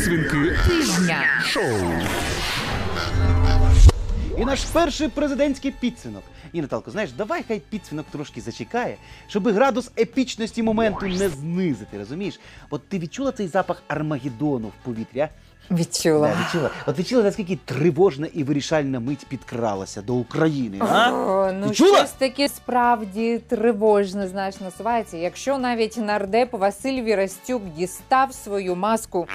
Підсвінки 0.00 0.56
тижня. 0.68 1.24
шоу. 1.44 1.92
І 4.38 4.44
наш 4.44 4.64
перший 4.64 5.08
президентський 5.08 5.70
підсвінок. 5.70 6.22
І 6.52 6.60
Наталко, 6.60 6.90
знаєш, 6.90 7.12
давай 7.12 7.44
хай 7.48 7.62
підсвінок 7.70 8.06
трошки 8.12 8.40
зачекає, 8.40 8.96
щоб 9.28 9.48
градус 9.48 9.90
епічності 9.98 10.62
моменту 10.62 11.06
не 11.06 11.28
знизити, 11.28 11.98
розумієш? 11.98 12.40
От 12.70 12.88
ти 12.88 12.98
відчула 12.98 13.32
цей 13.32 13.48
запах 13.48 13.82
Армагеддону 13.88 14.68
в 14.68 14.84
повітрі, 14.84 15.20
а? 15.20 15.28
Відчула. 15.70 16.28
Да, 16.28 16.44
відчула. 16.44 16.70
От 16.86 16.98
відчула, 16.98 17.22
наскільки 17.22 17.58
тривожна 17.64 18.26
і 18.26 18.44
вирішальна 18.44 19.00
мить 19.00 19.26
підкралася 19.28 20.02
до 20.02 20.14
України, 20.14 20.78
а? 20.80 21.12
О, 21.12 21.52
ну 21.52 21.68
Відчула? 21.68 21.98
щось 21.98 22.10
таке 22.10 22.48
справді 22.48 23.38
тривожне, 23.38 24.28
знаєш, 24.28 24.60
насувається. 24.60 25.16
Якщо 25.16 25.58
навіть 25.58 25.96
нардеп 25.96 26.52
Василь 26.52 27.02
Вірастюк 27.02 27.62
дістав 27.76 28.34
свою 28.34 28.76
маску 28.76 29.26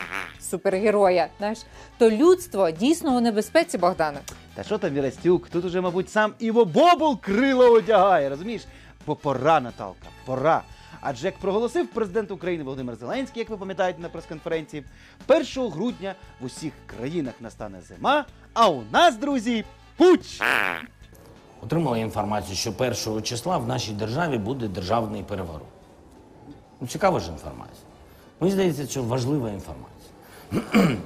супергероя, 0.41 1.27
знаєш, 1.37 1.59
то 1.97 2.11
людство 2.11 2.71
дійсно 2.71 3.17
у 3.17 3.19
небезпеці, 3.21 3.77
Богдане. 3.77 4.19
Та 4.55 4.63
що 4.63 4.77
там 4.77 4.93
Вірастюк? 4.93 5.49
Тут 5.49 5.65
уже, 5.65 5.81
мабуть, 5.81 6.09
сам 6.11 6.33
Іво 6.39 6.65
Бобул 6.65 7.19
крило 7.19 7.71
одягає, 7.71 8.29
розумієш? 8.29 8.61
Бо 9.07 9.15
пора, 9.15 9.59
Наталка, 9.59 10.07
пора. 10.25 10.61
Адже 11.07 11.25
як 11.25 11.37
проголосив 11.37 11.87
президент 11.87 12.31
України 12.31 12.63
Володимир 12.63 12.95
Зеленський, 12.95 13.39
як 13.39 13.49
ви 13.49 13.57
пам'ятаєте 13.57 14.01
на 14.01 14.09
прес-конференції, 14.09 14.83
1 15.27 15.71
грудня 15.71 16.15
в 16.41 16.45
усіх 16.45 16.73
країнах 16.85 17.33
настане 17.39 17.81
зима, 17.81 18.25
а 18.53 18.69
у 18.69 18.81
нас, 18.91 19.17
друзі, 19.17 19.65
пуч! 19.97 20.41
Отримала 21.61 21.97
інформацію, 21.97 22.55
що 22.55 22.73
1 22.77 23.23
числа 23.23 23.57
в 23.57 23.67
нашій 23.67 23.91
державі 23.91 24.37
буде 24.37 24.67
державний 24.67 25.23
переворот. 25.23 25.67
Ну, 26.81 26.87
цікава 26.87 27.19
ж 27.19 27.31
інформація. 27.31 27.87
Мені 28.39 28.53
здається, 28.53 28.87
що 28.87 29.03
важлива 29.03 29.49
інформація. 29.49 30.11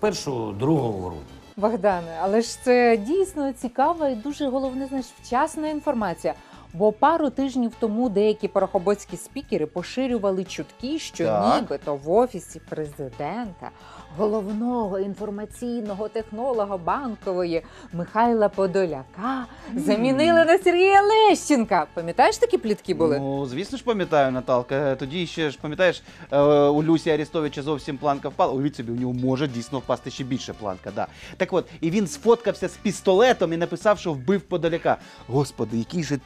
1-2 0.00 1.00
грудня. 1.00 1.22
Богдане, 1.56 2.18
але 2.22 2.40
ж 2.40 2.62
це 2.62 2.96
дійсно 2.96 3.52
цікава 3.52 4.08
і 4.08 4.14
дуже 4.14 4.48
головне, 4.48 4.86
знаєш, 4.86 5.06
вчасна 5.22 5.68
інформація. 5.68 6.34
Бо 6.74 6.92
пару 6.92 7.30
тижнів 7.30 7.72
тому 7.80 8.08
деякі 8.08 8.48
порохоботські 8.48 9.16
спікери 9.16 9.66
поширювали 9.66 10.44
чутки, 10.44 10.98
що 10.98 11.24
Так. 11.24 11.62
нібито 11.62 11.94
в 11.96 12.10
офісі 12.10 12.60
президента, 12.68 13.70
головного 14.18 14.98
інформаційного 14.98 16.08
технолога 16.08 16.76
банкової 16.76 17.62
Михайла 17.92 18.48
Подоляка 18.48 19.46
замінили 19.76 20.44
на 20.44 20.58
Сергія 20.58 21.02
Лещенка. 21.02 21.86
Пам'ятаєш, 21.94 22.36
такі 22.38 22.58
плітки 22.58 22.94
були? 22.94 23.18
Ну, 23.18 23.46
звісно 23.46 23.78
ж 23.78 23.84
пам'ятаю, 23.84 24.32
Наталка. 24.32 24.96
Тоді 24.96 25.26
ще 25.26 25.50
ж 25.50 25.58
пам'ятаєш, 25.62 26.02
е, 26.30 26.40
у 26.52 26.82
Люсі 26.82 27.10
Арістовича 27.10 27.62
зовсім 27.62 27.98
планка 27.98 28.28
впала. 28.28 28.52
Уявіть 28.52 28.76
собі, 28.76 28.92
у 28.92 28.96
нього 28.96 29.12
може 29.12 29.48
дійсно 29.48 29.78
впасти 29.78 30.10
ще 30.10 30.24
більше 30.24 30.52
планка. 30.52 30.90
Да. 30.96 31.06
Так 31.36 31.52
от, 31.52 31.66
і 31.80 31.90
він 31.90 32.06
сфоткався 32.06 32.68
з 32.68 32.76
пістолетом 32.76 33.52
і 33.52 33.56
написав, 33.56 33.98
що 33.98 34.12
вбив 34.12 34.40
Подоляка. 34.40 34.96
Господи, 35.28 35.76
який 35.78 36.04
же 36.04 36.18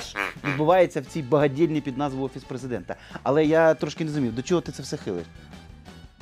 треш 0.00 0.16
відбувається 0.44 1.00
в 1.00 1.04
цій 1.04 1.22
багадільні 1.22 1.80
під 1.80 1.98
назвою 1.98 2.24
Офіс 2.26 2.44
президента. 2.44 2.96
Але 3.22 3.44
я 3.44 3.74
трошки 3.74 4.04
не 4.04 4.10
зрозумів, 4.10 4.34
до 4.34 4.42
чого 4.42 4.60
ти 4.60 4.72
це 4.72 4.82
все 4.82 4.96
хилиш? 4.96 5.24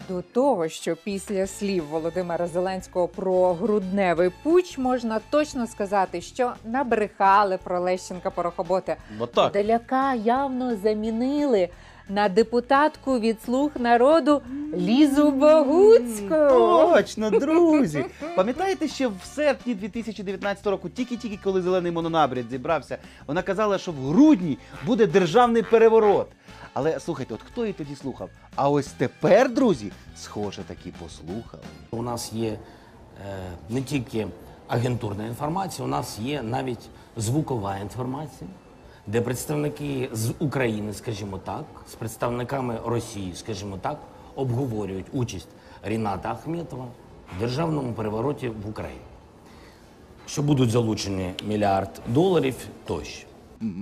До 0.09 0.23
того, 0.23 0.69
що 0.69 0.97
після 0.97 1.47
слів 1.47 1.87
Володимира 1.87 2.47
Зеленського 2.47 3.09
про 3.09 3.55
грудневий 3.55 4.31
пуч 4.43 4.79
можна 4.79 5.21
точно 5.31 5.67
сказати, 5.67 6.21
що 6.21 6.53
набрехали 6.65 7.59
про 7.65 7.81
Лещенка 7.81 8.31
Порохоботи. 8.31 8.97
Бо 9.19 9.27
так. 9.27 9.53
Подаляка 9.53 10.15
явно 10.15 10.77
замінили 10.77 11.69
на 12.11 12.29
депутатку 12.29 13.19
від 13.19 13.43
слуг 13.43 13.71
народу 13.79 14.43
Лізу 14.75 15.31
Богуцьку. 15.31 16.29
Точно, 16.29 17.31
друзі. 17.31 18.05
Пам'ятаєте, 18.37 18.89
ще 18.89 19.09
в 19.09 19.15
серпні 19.35 19.75
2019 19.75 20.67
року, 20.67 20.89
тільки-тільки 20.89 21.39
коли 21.45 21.63
зелений 21.63 21.93
мононабряд 21.93 22.45
зібрався, 22.51 22.99
вона 23.27 23.43
казала, 23.43 23.79
що 23.79 23.93
в 23.93 23.95
грудні 23.95 24.59
буде 24.87 25.07
державний 25.07 25.63
переворот. 25.63 26.29
Але 26.75 27.01
слухайте, 27.01 27.35
от 27.35 27.41
хто 27.43 27.61
її 27.61 27.73
тоді 27.73 27.97
слухав? 27.97 28.31
А 28.57 28.71
ось 28.71 28.87
тепер, 28.87 29.55
друзі, 29.55 29.93
схоже, 30.17 30.63
таки 30.63 30.93
послухали. 31.03 31.63
У 31.91 32.03
нас 32.03 32.33
є 32.33 32.49
е, 32.49 32.59
не 33.69 33.83
тільки 33.83 34.27
агентурна 34.69 35.27
інформація, 35.27 35.85
у 35.85 35.89
нас 35.89 36.19
є 36.19 36.43
навіть 36.43 36.89
звукова 37.17 37.79
інформація, 37.79 38.51
де 39.13 39.21
представники 39.21 40.09
з 40.13 40.33
України, 40.39 40.95
скажімо 40.95 41.39
так, 41.45 41.65
з 41.89 41.95
представниками 41.95 42.79
Росії, 42.85 43.33
скажімо 43.35 43.79
так, 43.81 43.99
обговорюють 44.35 45.07
участь 45.13 45.49
Ріната 45.83 46.31
Ахметова 46.31 46.85
в 47.37 47.41
державному 47.41 47.93
перевороті 47.93 48.49
в 48.49 48.69
Україні. 48.69 49.01
Що 50.27 50.43
будуть 50.43 50.71
залучені 50.71 51.35
мільярд 51.47 52.01
доларів 52.07 52.55
тощо. 52.87 53.27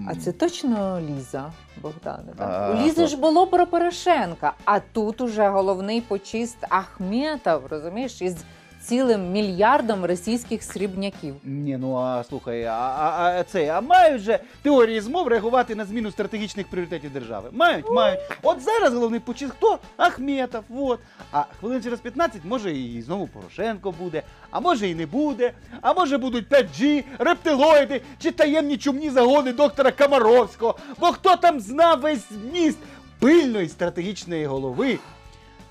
А 0.08 0.14
це 0.14 0.32
точно 0.32 1.00
Ліза 1.00 1.52
Богдане. 1.82 2.32
Так? 2.36 2.48
А, 2.50 2.70
У 2.72 2.86
Лізи 2.86 3.06
ж 3.06 3.16
було 3.16 3.46
про 3.46 3.66
Порошенка, 3.66 4.52
а 4.64 4.80
тут 4.80 5.20
уже 5.20 5.48
головний 5.48 6.00
почист 6.00 6.56
Ахметов, 6.68 7.62
розумієш, 7.70 8.22
із 8.22 8.36
цілим 8.82 9.32
мільярдом 9.32 10.04
російських 10.04 10.62
срібняків. 10.62 11.34
Ні, 11.44 11.76
ну 11.76 11.96
а 11.96 12.24
слухай, 12.24 12.64
а, 12.64 12.72
а, 12.72 13.38
а 13.40 13.42
це, 13.42 13.68
а 13.68 13.80
мають 13.80 14.22
же 14.22 14.38
теорії 14.62 15.00
змов 15.00 15.28
реагувати 15.28 15.74
на 15.74 15.84
зміну 15.84 16.10
стратегічних 16.10 16.68
пріоритетів 16.68 17.12
держави. 17.12 17.48
Мають, 17.52 17.90
мають. 17.90 18.20
От 18.42 18.60
зараз 18.60 18.94
головний 18.94 19.20
почіс 19.20 19.50
хто? 19.50 19.78
Ахметов, 19.96 20.64
от. 20.76 21.00
А 21.32 21.44
хвилин 21.60 21.82
через 21.82 22.00
15 22.00 22.44
може 22.44 22.72
і 22.72 23.02
знову 23.02 23.26
Порошенко 23.28 23.94
буде, 23.98 24.22
а 24.50 24.60
може 24.60 24.88
і 24.88 24.94
не 24.94 25.06
буде, 25.06 25.52
а 25.80 25.92
може 25.92 26.18
будуть 26.18 26.48
5G, 26.48 27.04
рептилоїди 27.18 28.00
чи 28.18 28.30
таємні 28.30 28.76
чумні 28.76 29.10
загони 29.10 29.52
доктора 29.52 29.90
Комаровського. 29.90 30.78
Бо 31.00 31.06
хто 31.06 31.36
там 31.36 31.60
знав 31.60 32.00
весь 32.00 32.26
зміст 32.30 32.78
пильної 33.18 33.68
стратегічної 33.68 34.46
голови? 34.46 34.98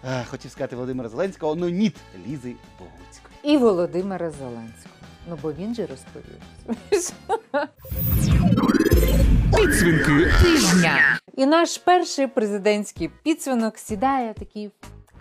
А, 0.09 0.23
хотів 0.23 0.51
сказати 0.51 0.75
Володимира 0.75 1.09
Зеленського, 1.09 1.55
ну 1.55 1.69
ніт 1.69 1.95
Лізи 2.27 2.53
Богуцької. 2.79 3.35
І 3.43 3.57
Володимира 3.57 4.31
Зеленського. 4.31 4.95
Ну 5.29 5.37
бо 5.41 5.53
він 5.53 5.75
же 5.75 5.85
розповів. 5.87 6.41
Підсвінки 9.57 10.31
тижня. 10.43 11.19
І 11.37 11.45
наш 11.45 11.77
перший 11.77 12.27
президентський 12.27 13.09
підсвинок 13.23 13.77
сідає 13.77 14.33
такий 14.33 14.71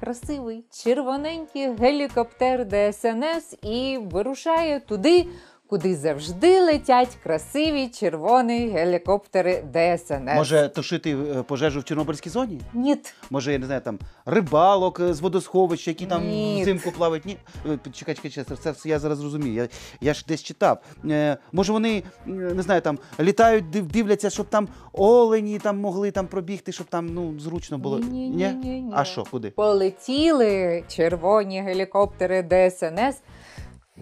красивий 0.00 0.64
червоненький 0.70 1.74
гелікоптер 1.76 2.64
ДСНС 2.64 3.56
і 3.62 3.98
вирушає 4.02 4.80
туди, 4.80 5.26
куди 5.68 5.96
завжди 5.96 6.60
летять 6.60 7.08
красиві 7.22 7.88
червоні 7.88 8.68
гелікоптери 8.68 9.64
ДСНС. 9.72 10.34
Може 10.34 10.68
тушити 10.68 11.10
е, 11.10 11.42
пожежу 11.42 11.80
в 11.80 11.84
Чорнобильській 11.84 12.30
зоні? 12.30 12.60
Ніт. 12.74 13.14
Може, 13.30 13.52
я 13.52 13.58
не 13.58 13.66
знаю, 13.66 13.80
там 13.80 13.98
рибалок 14.26 15.00
е, 15.00 15.14
з 15.14 15.20
водосховища, 15.20 15.90
які 15.90 16.06
там 16.06 16.28
Ні. 16.28 16.62
взимку 16.62 16.92
плавають. 16.92 17.24
Ні, 17.26 17.36
Е, 17.66 17.78
чекай, 17.92 18.14
чекай, 18.14 18.30
чекай, 18.30 18.56
це, 18.56 18.72
це 18.72 18.88
я 18.88 18.98
зараз 18.98 19.22
розумію. 19.22 19.54
Я, 19.54 19.68
я 20.00 20.14
ж 20.14 20.24
десь 20.28 20.42
читав. 20.42 20.78
Е, 21.10 21.36
може, 21.52 21.72
вони 21.72 22.02
не 22.26 22.62
знаю, 22.62 22.80
там 22.80 22.98
літають, 23.20 23.70
див, 23.70 23.86
дивляться, 23.86 24.30
щоб 24.30 24.46
там 24.46 24.68
олені 24.92 25.58
там 25.58 25.78
могли 25.80 26.10
там 26.10 26.26
пробігти, 26.26 26.72
щоб 26.72 26.86
там 26.86 27.06
ну 27.06 27.38
зручно 27.40 27.78
було. 27.78 27.98
Ні-ні-ні-ні. 27.98 28.92
А 28.94 29.04
що, 29.04 29.24
куди? 29.30 29.50
Полетіли 29.50 30.84
червоні 30.88 31.62
гелікоптери 31.62 32.42
ДСНС 32.42 33.16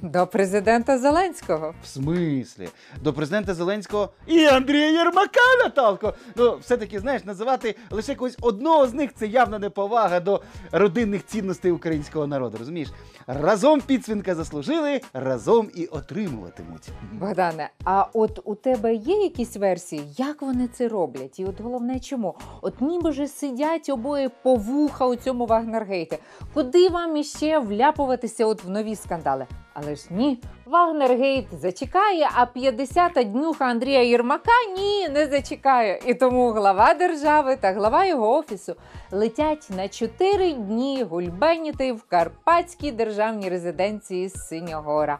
до 0.03 0.27
президента 0.27 0.99
Зеленського. 0.99 1.75
В 1.83 1.87
смислі? 1.87 2.69
До 3.03 3.13
президента 3.13 3.55
Зеленського 3.55 4.09
і 4.27 4.45
Андрія 4.45 4.91
Єрмака, 4.91 5.41
Наталко. 5.65 6.15
Ну, 6.37 6.57
все-таки, 6.61 7.01
знаєш, 7.01 7.25
називати 7.25 7.75
лише 7.91 8.15
когось 8.15 8.37
одного 8.41 8.87
з 8.87 8.95
них 8.95 9.15
це 9.15 9.27
явна 9.27 9.59
неповага 9.59 10.21
до 10.21 10.43
родинних 10.73 11.27
цінностей 11.27 11.73
українського 11.73 12.27
народу. 12.27 12.57
Розумієш? 12.59 12.89
Разом 13.27 13.81
підсвінка 13.81 14.35
заслужили, 14.35 15.01
разом 15.13 15.71
і 15.75 15.87
отримуватимуть. 15.87 16.89
Богдане, 17.13 17.71
а 17.85 18.07
от 18.13 18.41
у 18.45 18.55
тебе 18.55 18.95
є 18.95 19.17
якісь 19.23 19.57
версії, 19.57 20.03
як 20.17 20.43
вони 20.43 20.69
це 20.69 20.89
роблять? 20.89 21.41
І 21.41 21.45
от 21.45 21.61
головне 21.61 22.01
чому? 22.01 22.35
От 22.63 22.81
ніби 22.81 23.13
же 23.13 23.29
сидять 23.29 23.89
обоє 23.89 24.31
по 24.43 24.55
вуха 24.55 25.07
у 25.07 25.17
цьому 25.17 25.47
Вагнергейті. 25.47 26.19
Куди 26.55 26.89
вам 26.89 27.17
іще 27.17 27.59
вляпуватися 27.59 28.47
от 28.47 28.65
в 28.65 28.71
нові 28.71 28.97
скандали? 28.97 29.47
Але 29.75 29.97
ж 29.97 30.07
ні, 30.11 30.39
Вагнергейт 30.67 31.47
зачекає, 31.53 32.29
а 32.35 32.45
50-та 32.59 33.23
днюха 33.23 33.65
Андрія 33.65 34.03
Єрмака 34.03 34.53
ні, 34.77 35.09
не 35.09 35.27
зачекає. 35.27 36.01
І 36.07 36.15
тому 36.15 36.51
глава 36.51 36.95
держави 36.95 37.57
та 37.61 37.73
глава 37.73 38.05
його 38.05 38.39
офісу 38.39 38.75
летять 39.11 39.69
на 39.77 39.89
4 39.89 40.53
дні 40.53 41.03
гульбеніти 41.11 41.93
в 41.93 42.03
Карпатській 42.03 42.93
державній 42.93 43.49
резиденції 43.49 44.29
Синягора. 44.29 45.19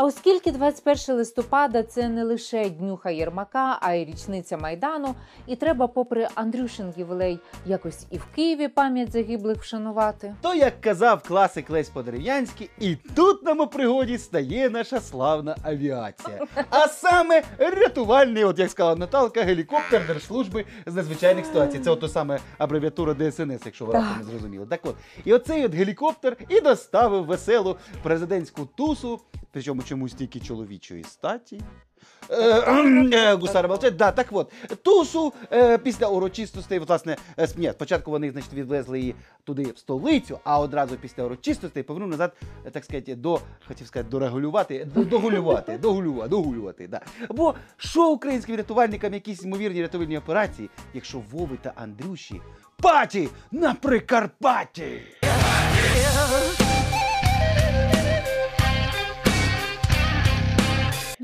А 0.00 0.04
оскільки 0.04 0.52
21 0.52 1.16
листопада 1.16 1.82
це 1.82 2.08
не 2.08 2.24
лише 2.24 2.70
днюха 2.70 3.10
Єрмака, 3.10 3.78
а 3.80 3.92
й 3.92 4.04
річниця 4.04 4.56
Майдану, 4.56 5.14
і 5.46 5.56
треба, 5.56 5.86
попри 5.86 6.28
Андрюшин 6.34 6.92
ювілей, 6.96 7.38
якось 7.66 8.06
і 8.10 8.18
в 8.18 8.24
Києві 8.34 8.68
пам'ять 8.68 9.12
загиблих 9.12 9.58
вшанувати. 9.58 10.34
То, 10.42 10.54
як 10.54 10.80
казав 10.80 11.22
класик 11.22 11.70
Лесь 11.70 11.88
Подерев'янський, 11.88 12.70
і 12.78 12.96
тут 13.14 13.42
нам 13.42 13.60
у 13.60 13.66
пригоді 13.66 14.18
стає 14.18 14.70
наша 14.70 15.00
славна 15.00 15.56
авіація. 15.62 16.46
А 16.70 16.88
саме 16.88 17.42
рятувальний, 17.58 18.44
от 18.44 18.58
як 18.58 18.70
сказала 18.70 18.96
Наталка, 18.96 19.42
гелікоптер 19.42 20.06
Держслужби 20.06 20.64
з 20.86 20.94
надзвичайних 20.94 21.46
ситуацій. 21.46 21.78
Це 21.78 21.90
от 21.90 22.00
то 22.00 22.08
саме 22.08 22.38
абревіатура 22.58 23.14
ДСНС, 23.14 23.60
якщо 23.64 23.84
ви 23.84 23.92
раптом 23.92 24.18
не 24.18 24.24
зрозуміли. 24.24 24.66
Так 24.70 24.80
от, 24.82 24.96
і 25.24 25.32
оцей 25.32 25.64
от 25.64 25.74
гелікоптер 25.74 26.36
і 26.48 26.60
доставив 26.60 27.24
веселу 27.24 27.76
президентську 28.02 28.68
тусу, 28.76 29.20
причому 29.52 29.82
чомусь 29.82 30.14
тільки 30.14 30.40
чоловічої 30.40 31.04
статі. 31.04 31.60
Е, 32.30 32.60
кхм, 32.60 33.12
е, 33.12 33.66
молчать. 33.68 33.96
Да, 33.96 34.12
так 34.12 34.26
от, 34.30 34.52
тусу 34.82 35.32
е, 35.52 35.78
після 35.78 36.06
урочистостей, 36.06 36.78
власне, 36.78 37.16
е, 37.38 37.48
ні, 37.56 37.70
спочатку 37.72 38.10
вони 38.10 38.30
значить, 38.30 38.52
відвезли 38.52 39.00
її 39.00 39.14
туди 39.44 39.62
в 39.62 39.78
столицю, 39.78 40.38
а 40.44 40.60
одразу 40.60 40.96
після 40.96 41.24
урочистостей 41.24 41.82
повернули 41.82 42.10
назад, 42.10 42.36
е, 42.66 42.70
так 42.70 42.84
сказати, 42.84 43.14
до, 43.14 43.40
хотів 43.68 43.86
сказати, 43.86 44.10
дорегулювати, 44.10 44.84
догулювати, 44.94 45.78
догулювати, 45.82 46.28
догулювати, 46.28 46.88
да. 46.88 47.00
Бо 47.30 47.54
що 47.76 48.10
українським 48.10 48.56
рятувальникам 48.56 49.14
якісь 49.14 49.44
ймовірні 49.44 49.82
рятувальні 49.82 50.18
операції, 50.18 50.70
якщо 50.94 51.22
Вови 51.30 51.58
та 51.62 51.72
Андрюші 51.76 52.40
паті 52.76 53.28
на 53.50 53.74
Прикарпатті? 53.74 55.02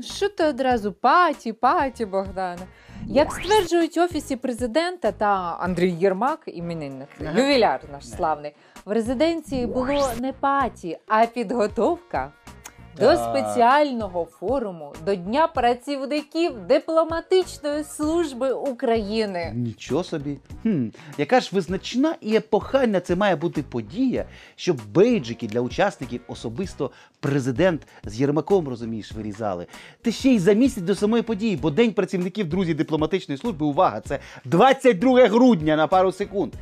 Що 0.01 0.29
ти 0.29 0.43
одразу? 0.43 0.93
Паті, 0.93 1.53
паті, 1.53 2.05
Богдане? 2.05 2.61
Як 3.07 3.31
стверджують 3.31 3.97
офісі 3.97 4.35
президента 4.35 5.11
та 5.11 5.57
Андрій 5.59 5.91
Єрмак, 5.91 6.39
іменинник, 6.45 7.09
ювіляр 7.35 7.81
наш 7.91 8.09
славний, 8.09 8.55
в 8.85 8.91
резиденції 8.91 9.65
було 9.67 10.09
не 10.19 10.33
паті, 10.33 10.97
а 11.07 11.25
підготовка 11.25 12.31
до 12.99 13.15
спеціального 13.15 14.25
форуму 14.25 14.93
до 15.05 15.15
Дня 15.15 15.47
працівників 15.47 16.59
дипломатичної 16.67 17.83
служби 17.83 18.51
України. 18.51 19.51
Нічого 19.55 20.03
собі. 20.03 20.37
Хм, 20.63 20.87
яка 21.17 21.39
ж 21.39 21.49
визначна 21.53 22.15
і 22.21 22.35
епохальна 22.35 22.99
це 22.99 23.15
має 23.15 23.35
бути 23.35 23.63
подія, 23.63 24.25
щоб 24.55 24.77
бейджики 24.91 25.47
для 25.47 25.61
учасників 25.61 26.21
особисто 26.27 26.91
президент 27.19 27.87
з 28.03 28.21
Єрмаком, 28.21 28.67
розумієш, 28.67 29.11
вирізали. 29.11 29.65
Та 30.01 30.11
ще 30.11 30.29
й 30.29 30.39
за 30.39 30.53
місяць 30.53 30.83
до 30.83 30.95
самої 30.95 31.23
події, 31.23 31.55
бо 31.57 31.69
День 31.69 31.93
працівників 31.93 32.49
друзів 32.49 32.77
дипломатичної 32.77 33.37
служби, 33.37 33.65
увага, 33.65 34.01
це 34.01 34.19
22 34.45 35.27
грудня 35.27 35.75
на 35.75 35.87
пару 35.87 36.11
секунд. 36.11 36.53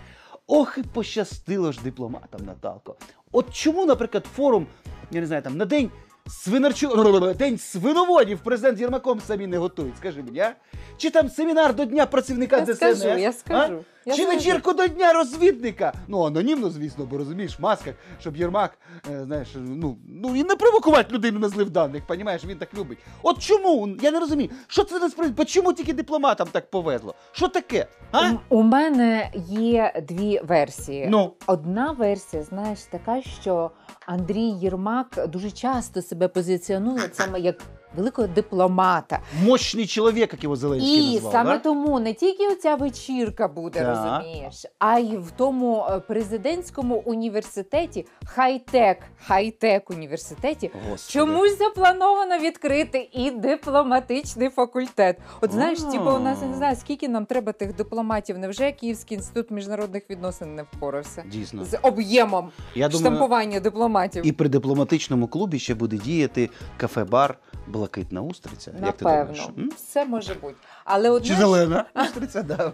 Ох, 0.48 0.78
і 0.78 0.84
пощастило 0.84 1.72
ж 1.72 1.80
дипломатам, 1.84 2.42
Наталко. 2.46 2.96
От 3.32 3.54
чому, 3.54 3.86
наприклад, 3.86 4.26
форум, 4.36 4.68
я 5.12 5.22
не 5.22 5.28
знаю, 5.28 5.42
там 5.42 5.58
на 5.58 5.66
день 5.66 5.92
свинарчу... 6.30 7.34
день 7.34 7.58
свиноводів 7.58 8.40
президент 8.44 8.78
з 8.78 8.82
Єрмаком 8.82 9.22
самі 9.28 9.48
не 9.48 9.58
готують, 9.58 9.98
скажи 9.98 10.24
мені, 10.24 10.40
а? 10.40 10.56
Чи 10.98 11.10
там 11.10 11.30
семінар 11.30 11.76
до 11.76 11.86
Дня 11.86 12.06
працівника 12.06 12.58
Я 12.58 12.66
ДСНС? 12.66 12.78
скажу, 12.78 13.08
я 13.08 13.32
а? 13.50 13.80
Я 14.06 14.16
Чи 14.16 14.26
вечірку 14.26 14.74
до 14.74 14.88
Дня 14.88 15.14
розвідника? 15.14 15.94
Ну, 16.08 16.24
анонімно, 16.24 16.70
звісно, 16.70 17.06
бо 17.06 17.18
розумієш, 17.18 17.60
в 17.60 17.62
масках, 17.64 17.94
щоб 18.20 18.38
Єрмак, 18.38 18.78
е, 19.12 19.24
знаєш, 19.26 19.48
ну, 19.56 19.98
ну 20.10 20.36
і 20.36 20.44
не 20.44 20.56
провокувати 20.56 21.14
людину 21.14 21.40
на 21.40 21.50
злив 21.50 21.70
даних, 21.70 22.08
понімаєш, 22.08 22.46
він 22.46 22.58
так 22.58 22.74
любить. 22.74 22.98
От 23.24 23.40
чому? 23.40 23.90
Я 24.02 24.12
не 24.12 24.20
розумію. 24.20 24.50
Що 24.68 24.84
це 24.84 25.00
насправді? 25.00 25.46
Чому 25.46 25.74
тільки 25.74 25.94
дипломатам 25.94 26.48
так 26.52 26.72
повезло? 26.72 27.16
Що 27.32 27.48
таке? 27.48 27.88
А? 28.12 28.30
У- 28.30 28.38
У 28.60 28.62
мене 28.62 29.32
є 29.50 30.04
дві 30.10 30.42
версії. 30.44 31.08
Ну. 31.10 31.34
Одна 31.48 31.92
версія, 31.92 32.44
знаєш, 32.44 32.80
така, 32.82 33.22
що 33.22 33.72
Андрій 34.06 34.50
Єрмак 34.50 35.26
дуже 35.28 35.52
часто 35.52 36.02
себе 36.02 36.28
позиціонує 36.28 37.10
саме 37.14 37.40
як 37.40 37.56
великого 37.96 38.28
дипломата. 38.28 39.20
Мощний 39.44 39.88
чоловік, 39.88 40.32
як 40.34 40.44
його 40.44 40.56
Зеленський 40.56 40.96
І 41.12 41.14
назвав. 41.14 41.32
саме 41.32 41.52
да? 41.52 41.58
тому 41.58 42.00
не 42.00 42.14
тільки 42.14 42.48
оця 42.48 42.76
вечірка 42.76 43.48
буде, 43.48 43.80
Так. 43.80 43.88
розумієш, 43.90 44.66
а 44.80 45.00
й 45.00 45.18
в 45.18 45.32
тому 45.32 45.86
е, 45.90 46.00
президентському 46.00 46.96
університеті, 47.06 48.06
хай-тек, 48.26 48.98
хай-тек 49.28 49.90
університеті. 49.90 50.72
Господи. 50.90 51.26
Чомусь 51.26 51.58
заплановано 51.58 52.38
відкрити 52.38 53.10
і 53.14 53.32
дипломатичний 53.32 54.50
факультет. 54.50 55.18
От 55.42 55.52
знаєш, 55.52 55.80
А. 55.88 55.92
типу, 55.92 56.10
у 56.12 56.20
нас 56.20 56.38
я 56.42 56.48
не 56.48 56.56
знаю, 56.58 56.76
скільки 56.76 57.08
нам 57.10 57.26
треба 57.26 57.52
тих 57.52 57.76
дипломатів. 57.76 58.38
Невже 58.38 58.72
Київський 58.72 59.18
інститут 59.18 59.52
міжнародних 59.52 60.10
відносин 60.10 60.56
не 60.56 60.64
впорався 60.64 61.24
Дійсно. 61.32 61.66
з 61.66 61.78
об'ємом 61.82 62.50
Я 62.76 62.88
думаю, 62.90 63.06
штампування 63.06 63.60
дипломатів? 63.60 64.28
і 64.28 64.32
при 64.32 64.50
дипломатичному 64.50 65.28
клубі 65.28 65.60
ще 65.60 65.76
буде 65.76 65.98
діяти 65.98 66.50
кафе-бар 66.78 67.38
Блакитна 67.86 68.22
устриця. 68.22 68.72
Як 68.86 68.98
ти 68.98 69.06
думаєш? 69.06 69.40
Напевно, 69.40 69.70
все 69.76 70.06
може 70.06 70.34
бути. 70.34 70.56
Але 70.86 71.10
одне 71.10 71.28
Чи 71.30 71.36
зелена? 71.36 71.86
Устриця, 71.96 72.42
да. 72.44 72.72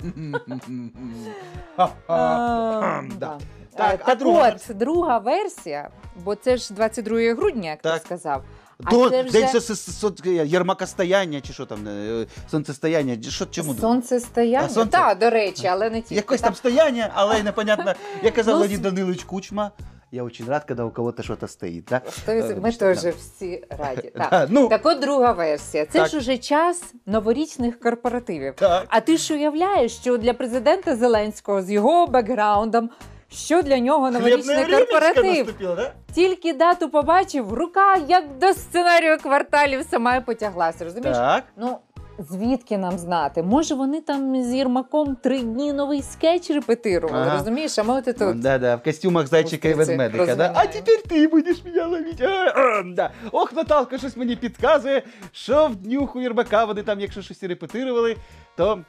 Да. 1.78 3.04
да. 3.20 3.38
Так, 3.76 4.00
Е, 4.00 4.04
а 4.06 4.16
друга 4.16 4.50
от, 4.70 4.78
друга 4.78 5.18
версія, 5.18 5.90
бо 6.24 6.36
це 6.36 6.58
ж 6.58 6.74
22 6.74 7.18
грудня, 7.34 7.70
як 7.70 7.82
Так. 7.82 8.00
ти 8.00 8.06
сказав. 8.06 8.44
А 8.84 8.90
До 8.92 9.10
це 9.10 9.24
вже 9.24 9.32
день 9.32 9.48
со- 9.48 9.62
со- 9.62 9.76
со- 9.76 10.30
Єрмакостояння, 10.30 11.42
чи 11.42 11.54
що 11.54 11.66
там, 11.66 11.88
е, 11.88 12.26
сонцестояння, 12.52 13.18
що 13.30 13.46
чому? 13.46 13.74
сонцестояння. 13.76 14.70
Сонце? 14.70 14.92
Так, 14.98 15.20
до 15.20 15.30
речі, 15.30 15.68
але 15.68 15.90
не 15.90 16.02
тільки. 16.02 16.16
Якось 16.16 16.42
там 16.42 16.56
стояння, 16.56 17.12
але 17.14 17.40
й 17.40 17.44
непонятно. 17.44 17.94
Як 18.24 18.34
казав 18.34 18.54
Ну, 18.56 18.60
Леонід 18.62 18.78
с- 18.78 18.84
Данилович 18.84 19.24
Кучма, 19.24 19.72
я 20.12 20.24
очень 20.24 20.48
рад, 20.48 20.66
когда 20.66 20.84
у 20.86 20.92
кого-то 20.92 21.24
что-то 21.24 21.48
стоит. 21.48 21.86
Да? 21.90 22.02
Ми 22.62 22.72
теж 22.72 22.98
всі 22.98 23.64
раді. 23.70 24.12
Так. 24.16 24.48
Ну, 24.50 24.68
Так 24.70 24.86
от 24.86 25.00
друга 25.00 25.32
версія. 25.32 25.86
Це 25.86 26.00
Так. 26.00 26.08
ж 26.10 26.18
уже 26.18 26.38
час 26.38 26.94
новорічних 27.06 27.80
корпоративів. 27.80 28.54
так. 28.56 28.86
А 28.90 29.00
ти 29.00 29.18
ж 29.18 29.34
уявляєш, 29.34 29.92
що 29.96 30.18
для 30.18 30.34
президента 30.34 30.96
Зеленського 30.96 31.62
з 31.62 31.72
його 31.72 32.08
бекграундом, 32.08 32.90
що 33.30 33.62
для 33.62 33.80
нього 33.80 34.12
новорічний 34.12 34.66
корпоратив? 34.66 35.56
да? 35.62 35.94
Тільки 36.14 36.54
дату 36.54 36.90
побачив, 36.90 37.54
рука 37.54 37.96
як 38.08 38.38
до 38.38 38.54
сценарію 38.54 39.18
кварталів 39.18 39.86
сама 39.92 40.22
потяглася. 40.22 40.84
Розумієш? 40.84 41.18
Так. 41.18 41.44
Ну 41.58 41.78
звідки 42.30 42.78
нам 42.78 42.98
знати? 42.98 43.44
Може, 43.44 43.76
вони 43.76 44.02
там 44.02 44.44
з 44.44 44.54
Єрмаком 44.54 45.16
три 45.16 45.40
дні 45.40 45.74
новий 45.74 46.02
скетч 46.02 46.50
репетирували, 46.50 47.26
Ага. 47.28 47.38
розумієш? 47.38 47.80
А 47.80 47.84
ми 47.84 47.94
от 47.94 48.06
тут. 48.18 48.40
Да, 48.40 48.58
да, 48.60 48.76
в 48.76 48.84
костюмах 48.84 49.28
зайчика 49.28 49.68
і 49.70 49.74
ведмедика. 49.74 50.36
Да? 50.36 50.52
А 50.56 50.66
тепер 50.68 51.02
ти 51.10 51.28
будеш 51.28 51.66
мене 51.66 51.84
ловити. 51.86 52.26
А, 52.26 52.54
а, 52.60 52.84
да. 52.96 53.12
Ох, 53.32 53.54
Наталка 53.54 53.98
щось 53.98 54.18
мені 54.18 54.36
підказує, 54.36 55.04
що 55.32 55.68
в 55.68 55.76
днюху 55.76 56.22
Єрмака 56.22 56.66
вони 56.66 56.84
там, 56.84 57.00
якщо 57.00 57.22
щось 57.22 57.44
і 57.44 57.48
репетирували, 57.48 58.16
то 58.58 58.80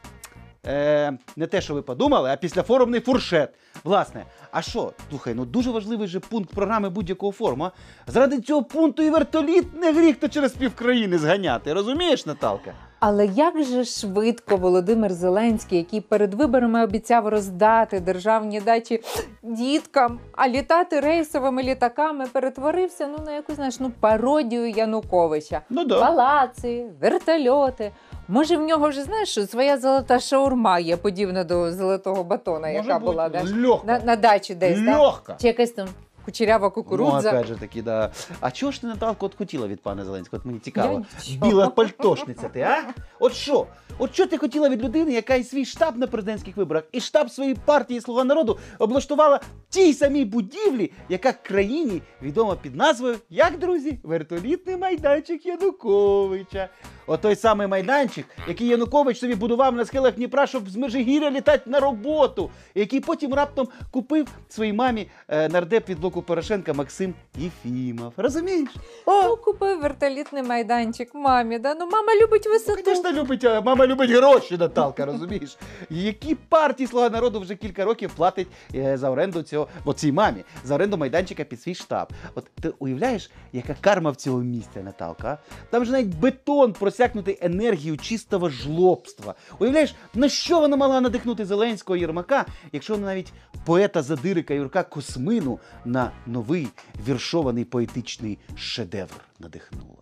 е, 0.67 1.13
не 1.37 1.47
те, 1.47 1.61
що 1.61 1.75
ви 1.75 1.83
подумали, 1.83 2.31
а 2.31 2.37
післяфорумний 2.37 3.01
фуршет. 3.01 3.51
Власне, 3.85 4.25
а 4.51 4.63
що? 4.63 4.93
Слухай, 5.11 5.35
ну 5.35 5.45
дуже 5.45 5.71
важливий 5.71 6.09
же 6.09 6.21
пункт 6.21 6.55
програми 6.55 6.89
будь-якого 6.91 7.33
форуму. 7.33 7.65
а? 7.65 7.71
Заради 8.07 8.41
цього 8.41 8.63
пункту 8.63 9.03
і 9.03 9.11
вертоліт 9.11 9.75
не 9.81 9.93
гріх 9.93 10.17
то 10.17 10.29
через 10.29 10.53
півкраїни 10.53 11.19
зганяти. 11.19 11.73
Розумієш, 11.73 12.27
Наталка? 12.27 12.73
Але 13.05 13.27
як 13.27 13.63
же 13.63 13.85
швидко 13.85 14.57
Володимир 14.57 15.13
Зеленський, 15.13 15.79
який 15.79 16.01
перед 16.01 16.35
виборами 16.35 16.85
обіцяв 16.85 17.29
роздати 17.29 18.01
державні 18.01 18.61
дачі 18.61 19.03
діткам, 19.43 20.19
а 20.33 20.49
літати 20.49 21.01
рейсовими 21.01 21.63
літаками 21.63 22.27
перетворився 22.33 23.07
ну 23.07 23.25
на 23.25 23.33
якусь 23.33 23.57
знаєш, 23.57 23.81
ну 23.81 23.93
пародію 24.01 24.69
Януковича. 24.71 25.61
Ну 25.71 25.85
да. 25.85 26.01
Палаци, 26.01 26.87
вертольоти. 27.01 27.93
Може, 28.29 28.57
в 28.57 28.63
нього 28.63 28.89
вже 28.89 29.03
знаєш, 29.03 29.51
своя 29.51 29.79
золота 29.79 30.19
шаурма 30.19 30.79
є 30.79 30.97
подібна 30.97 31.45
до 31.45 31.73
золотого 31.73 32.25
батона, 32.25 32.69
яка 32.69 32.99
була 32.99 33.29
да? 33.29 33.43
Легко. 33.43 33.87
на, 33.87 33.99
на 33.99 34.17
дачі 34.17 34.55
десь. 34.55 34.81
Да? 34.81 35.03
Легко. 35.03 35.35
Чи 35.41 35.47
якась 35.47 35.71
там 35.71 35.89
кучерява 36.25 36.73
Ну, 36.77 37.39
опять 37.39 37.47
же 37.47 37.57
таки, 37.57 37.83
да. 37.83 38.11
А 38.41 38.51
чого 38.51 38.73
ж 38.73 38.81
ти, 38.81 38.87
Наталко, 38.87 39.27
от 39.27 39.35
хотіла 39.35 39.67
від 39.67 39.81
пана 39.81 40.05
Зеленського? 40.05 40.41
От 40.41 40.47
мені 40.47 40.59
цікаво. 40.59 41.05
Я. 41.25 41.49
Біла 41.49 41.69
пальтошниця 41.69 42.49
ти, 42.49 42.61
а? 42.61 42.83
От 43.19 43.35
що? 43.35 43.67
От 43.99 44.15
що 44.15 44.27
ти 44.27 44.39
хотіла 44.39 44.69
від 44.69 44.85
людини, 44.85 45.13
яка 45.13 45.35
і 45.35 45.45
свій 45.45 45.65
штаб 45.65 45.97
на 45.97 46.07
президентських 46.07 46.57
виборах, 46.57 46.85
і 46.93 47.01
штаб 47.01 47.31
своєї 47.31 47.55
партії 47.55 48.01
Слуга 48.01 48.25
народу 48.25 48.59
облаштувала 48.79 49.41
тій 49.69 49.93
самій 49.95 50.25
будівлі, 50.25 50.93
яка 51.09 51.33
країні 51.33 52.03
відома 52.23 52.57
під 52.63 52.77
назвою, 52.77 53.17
як 53.31 53.59
друзі, 53.59 53.99
вертолітний 54.03 54.77
майданчик 54.77 55.47
Януковича. 55.47 56.69
От 57.07 57.21
той 57.21 57.37
самий 57.37 57.67
майданчик, 57.67 58.27
який 58.49 58.69
Янукович 58.69 59.19
собі 59.19 59.35
будував 59.35 59.75
на 59.75 59.85
схилах 59.85 60.15
Дніпра, 60.15 60.47
щоб 60.47 60.71
з 60.71 60.77
Межигір'я 60.77 61.31
літати 61.31 61.71
на 61.71 61.81
роботу, 61.81 62.51
який 62.75 63.01
потім 63.01 63.35
раптом 63.35 63.69
купив 63.91 64.29
своїй 64.49 64.73
мамі 64.73 65.07
е, 65.29 65.49
нардеп 65.49 65.89
від 65.89 66.01
блоку 66.13 66.23
Порошенка 66.23 66.73
Максим 66.73 67.15
Єфімов. 67.37 68.13
Розумієш? 68.17 68.69
Ну, 69.07 69.37
купив 69.37 69.81
вертолітний 69.81 70.43
майданчик 70.43 71.15
мамі, 71.15 71.59
да? 71.59 71.75
Ну, 71.75 71.89
мама 71.93 72.09
любить 72.23 72.47
висоту. 72.47 72.83
Звісно, 72.85 73.13
любить, 73.13 73.45
а 73.45 73.61
мама 73.61 73.87
любить 73.87 74.11
гроші, 74.11 74.57
Наталка, 74.57 75.07
розумієш? 75.07 75.57
Які 75.91 76.35
партії 76.35 76.87
Слуга 76.87 77.11
народу 77.11 77.41
вже 77.41 77.55
кілька 77.55 77.85
років 77.85 78.11
платить 78.17 78.49
е, 78.75 78.97
за 78.97 79.11
оренду 79.11 79.43
цього, 79.43 79.69
бо 79.85 79.93
цій 79.95 80.13
мамі, 80.13 80.45
за 80.65 80.75
оренду 80.75 80.97
майданчика 80.97 81.45
під 81.45 81.63
свій 81.63 81.75
штаб. 81.75 82.09
От 82.35 82.45
ти 82.61 82.73
уявляєш, 82.79 83.31
яка 83.53 83.77
карма 83.81 84.11
в 84.11 84.17
цього 84.17 84.39
місця, 84.39 84.83
Наталка? 84.83 85.29
а? 85.29 85.39
Там 85.71 85.85
же 85.85 85.93
навіть 85.93 86.15
бетон 86.15 86.73
просякнутий 86.73 87.39
енергією 87.41 87.97
чистого 87.99 88.51
жлобства. 88.51 89.35
Уявляєш, 89.59 89.95
на 90.15 90.29
що 90.29 90.61
вона 90.61 90.77
мала 90.77 91.01
надихнути 91.01 91.45
Зеленського 91.45 91.97
Єрмака, 91.97 92.47
якщо 92.73 92.95
вона 92.95 93.07
навіть 93.07 93.33
поета 93.65 94.03
задирика 94.03 94.55
Юрка 94.55 94.83
Космину 94.83 95.59
на 95.85 96.02
новий 96.27 96.69
віршований 97.09 97.65
поетичний 97.65 98.39
шедевр 98.57 99.21
надихнула. 99.39 99.97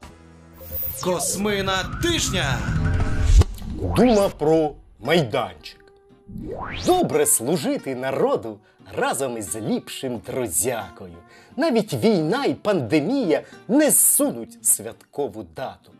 Космина 1.02 2.00
тижня. 2.02 2.58
Дума 3.96 4.28
про 4.28 4.74
майданчик. 5.00 5.84
Добре 6.86 7.26
служити 7.26 7.94
народу 7.94 8.58
разом 8.96 9.38
із 9.38 9.56
ліпшим 9.56 10.20
друзякою. 10.26 11.16
Навіть 11.56 11.94
війна 11.94 12.44
і 12.44 12.54
пандемія 12.54 13.42
не 13.68 13.90
зсунуть 13.90 14.64
святкову 14.64 15.46
дату. 15.56 15.92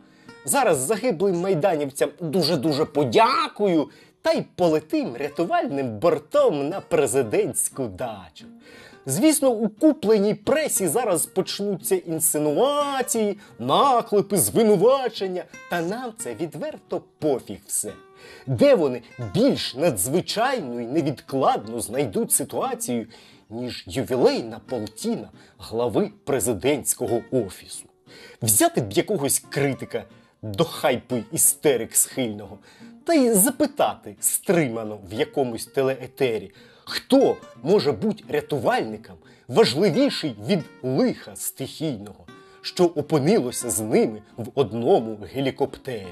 Зараз 0.45 0.77
загиблим 0.77 1.39
майданівцям 1.39 2.09
дуже-дуже 2.19 2.85
подякую 2.85 3.89
та 4.21 4.31
й 4.31 4.41
полетим 4.55 5.15
рятувальним 5.15 5.99
бортом 5.99 6.69
на 6.69 6.81
президентську 6.81 7.87
дачу. 7.87 8.45
Звісно, 9.05 9.49
у 9.49 9.69
купленій 9.69 10.33
пресі 10.33 10.87
зараз 10.87 11.25
почнуться 11.25 11.95
інсинуації, 11.95 13.37
наклепи, 13.59 14.37
звинувачення, 14.37 15.43
та 15.69 15.81
нам 15.81 16.13
це 16.17 16.35
відверто 16.35 17.01
пофіг 17.19 17.59
все. 17.67 17.93
Де 18.47 18.75
вони 18.75 19.01
більш 19.33 19.75
надзвичайну 19.75 20.79
і 20.79 20.85
невідкладно 20.85 21.81
знайдуть 21.81 22.31
ситуацію, 22.31 23.07
ніж 23.49 23.83
ювілейна 23.87 24.61
полтіна 24.69 25.29
глави 25.57 26.11
президентського 26.23 27.21
офісу? 27.31 27.85
Взяти 28.41 28.81
б 28.81 28.91
якогось 28.91 29.43
критика 29.49 30.03
до 30.41 30.63
хайпу 30.63 31.17
істерик 31.31 31.95
схильного, 31.95 32.59
та 33.03 33.13
й 33.13 33.33
запитати 33.33 34.15
стримано 34.19 34.99
в 35.09 35.13
якомусь 35.13 35.65
телеетері, 35.65 36.51
хто 36.91 37.37
може 37.63 37.91
бути 37.91 38.23
рятувальником 38.29 39.15
важливіший 39.47 40.35
від 40.47 40.59
лиха 40.83 41.35
стихійного, 41.35 42.25
що 42.61 42.85
опинилося 42.85 43.69
з 43.69 43.79
ними 43.79 44.21
в 44.37 44.47
одному 44.55 45.17
гелікоптері. 45.33 46.07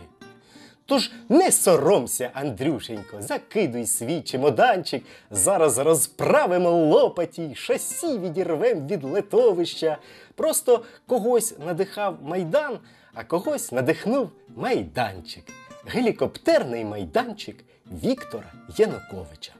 Тож 0.86 1.12
не 1.30 1.52
соромся, 1.52 2.30
Андрюшенько, 2.34 3.22
закидуй 3.22 3.86
свій 3.86 4.22
чемоданчик, 4.22 5.04
зараз 5.32 5.78
розправимо 5.78 6.72
лопаті, 6.72 7.56
шасі 7.56 8.18
відірвем 8.18 8.88
від 8.88 9.04
летовища. 9.04 9.98
Просто 10.36 10.84
когось 11.08 11.56
надихав 11.66 12.18
майдан, 12.24 12.80
а 13.14 13.24
когось 13.24 13.72
надихнув 13.72 14.30
майданчик. 14.56 15.44
Гелікоптерний 15.86 16.86
майданчик 16.86 17.64
Віктора 18.04 18.54
Януковича. 18.78 19.59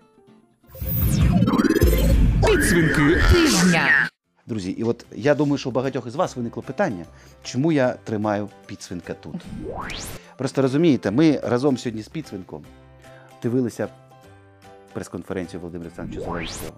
Підсвінки 2.48 3.22
Тижня. 3.32 4.10
Друзі, 4.46 4.72
і 4.72 4.84
от 4.84 5.06
я 5.12 5.36
думаю, 5.36 5.58
що 5.58 5.70
у 5.70 5.72
багатьох 5.72 6.08
із 6.08 6.16
вас 6.16 6.36
виникло 6.36 6.64
питання, 6.64 7.06
чому 7.44 7.72
я 7.72 7.94
тримаю 8.04 8.50
підсвинка 8.66 9.14
тут. 9.14 9.36
Просто 10.38 10.62
розумієте, 10.62 11.12
ми 11.12 11.40
разом 11.44 11.78
сьогодні 11.78 12.02
з 12.02 12.08
підсвинком 12.08 12.66
дивилися 13.44 13.88
прес-конференцію 14.94 15.60
Володимира 15.60 15.88
Олександровича 15.88 16.32
Зеленського. 16.32 16.72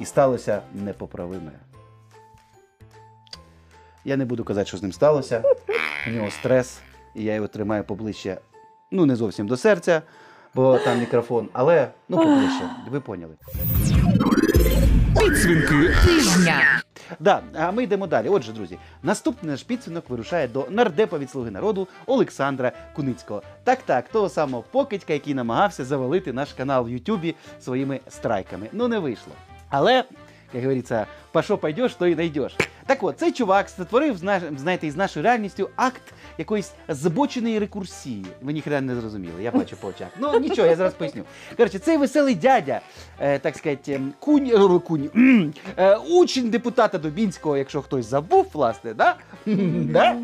І 0.00 0.04
сталося 0.04 0.62
непоправиме. 0.74 1.52
Я 4.04 4.16
не 4.16 4.24
буду 4.24 4.44
казати, 4.44 4.66
що 4.68 4.76
з 4.76 4.82
ним 4.82 4.92
сталося. 4.92 5.42
У 6.06 6.10
нього 6.10 6.30
стрес, 6.30 6.78
і 7.14 7.24
я 7.24 7.34
його 7.34 7.48
тримаю 7.48 7.84
поближче, 7.84 8.38
ну 8.90 9.06
не 9.06 9.16
зовсім 9.16 9.46
до 9.46 9.56
серця, 9.56 10.02
бо 10.54 10.78
там 10.78 10.98
мікрофон, 11.00 11.48
але 11.52 11.88
ну 12.08 12.16
поближче. 12.16 12.70
Ви 12.90 13.00
поняли. 13.00 13.34
Підсвінки 15.14 15.94
Тижня. 16.04 16.82
Да, 17.20 17.42
а 17.54 17.70
ми 17.70 17.82
йдемо 17.82 18.06
далі. 18.06 18.28
Отже, 18.28 18.52
друзі, 18.52 18.78
наступний 19.02 19.50
наш 19.50 19.62
підсвінок 19.62 20.10
вирушає 20.10 20.48
до 20.48 20.66
нардепа 20.70 21.18
від 21.18 21.30
слуги 21.30 21.50
народу 21.50 21.88
Олександра 22.06 22.72
Куницького. 22.96 23.42
Так, 23.64 23.78
так, 23.82 24.08
того 24.08 24.28
самого 24.28 24.64
покидька, 24.70 25.12
який 25.12 25.34
намагався 25.34 25.84
завалити 25.84 26.32
наш 26.32 26.52
канал 26.52 26.84
в 26.84 26.90
Ютубі 26.90 27.34
своїми 27.60 28.00
страйками. 28.08 28.66
Ну 28.72 28.88
не 28.88 28.98
вийшло. 28.98 29.32
Але, 29.68 30.04
як 30.52 30.62
говориться, 30.62 31.06
пашо 31.32 31.58
пойдеш, 31.58 31.94
то 31.94 32.06
і 32.06 32.14
найдеш. 32.14 32.56
Так 32.88 33.02
от, 33.02 33.18
цей 33.18 33.32
чувак 33.32 33.68
створив, 33.68 34.16
зна- 34.16 34.40
знаєте, 34.58 34.86
із 34.86 34.96
нашою 34.96 35.24
реальністю 35.24 35.70
акт 35.76 36.02
якоїсь 36.38 36.72
збоченої 36.88 37.58
рекурсії. 37.58 38.26
Ви 38.42 38.52
ніхрена 38.52 38.80
не 38.94 39.00
зрозуміли, 39.00 39.42
я 39.42 39.50
бачу 39.50 39.76
по 39.76 39.88
очах. 39.88 40.08
Ну 40.18 40.38
нічого, 40.40 40.68
я 40.68 40.76
зараз 40.76 40.94
поясню. 40.94 41.22
Коротше, 41.56 41.78
цей 41.78 41.96
веселий 41.96 42.34
дядя, 42.34 42.80
е, 43.20 43.38
так 43.38 43.56
сказати, 43.56 43.92
ем, 43.92 44.12
кунь, 44.18 44.46
е, 44.46 44.78
кунь, 44.78 45.10
е, 45.76 45.96
учень 45.96 46.50
депутата 46.50 46.98
Дубінського, 46.98 47.56
якщо 47.56 47.82
хтось 47.82 48.06
забув, 48.06 48.46
власне, 48.52 48.94
да? 48.94 49.16
да? 49.46 50.16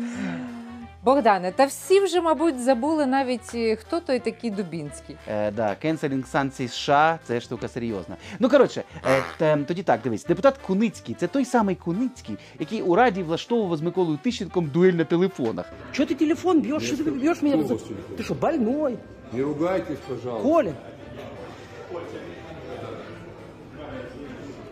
Богдане, 1.04 1.52
та 1.52 1.64
всі 1.64 2.00
вже, 2.00 2.20
мабуть, 2.20 2.60
забули 2.60 3.06
навіть 3.06 3.54
е, 3.54 3.76
хто 3.76 4.00
той 4.00 4.18
такий 4.18 4.50
Дубінський. 4.50 5.16
Е, 5.28 5.50
да, 5.50 5.74
кенселінг 5.74 6.26
санкцій 6.26 6.68
США 6.68 7.18
це 7.24 7.40
штука 7.40 7.68
серйозна. 7.68 8.16
Ну 8.38 8.48
коротше, 8.48 8.82
е, 9.06 9.22
т- 9.38 9.64
тоді 9.68 9.82
так, 9.82 10.00
дивись, 10.04 10.24
депутат 10.24 10.58
Куницький 10.58 11.14
це 11.14 11.26
той 11.26 11.44
самий 11.44 11.74
Куницький, 11.76 12.36
який 12.58 12.82
у 12.82 12.94
раді 12.94 13.22
влаштовував 13.22 13.76
з 13.76 13.82
Миколою 13.82 14.18
Тищенком 14.22 14.66
дуель 14.66 14.92
на 14.94 15.04
телефонах. 15.04 15.66
Что 15.92 16.02
ты 16.04 16.14
телефон 16.14 16.60
бьешь? 16.60 16.82
Что 16.86 16.96
ты 17.04 17.10
бьешь 17.10 17.42
меня? 17.42 17.56
Что 17.56 17.74
у 17.74 17.76
вас 17.76 17.82
Ты 18.18 18.22
что, 18.22 18.34
больной? 18.34 18.98
Не 19.32 19.42
ругайтесь, 19.42 19.98
пожалуйста. 20.08 20.48
Коля? 20.48 20.72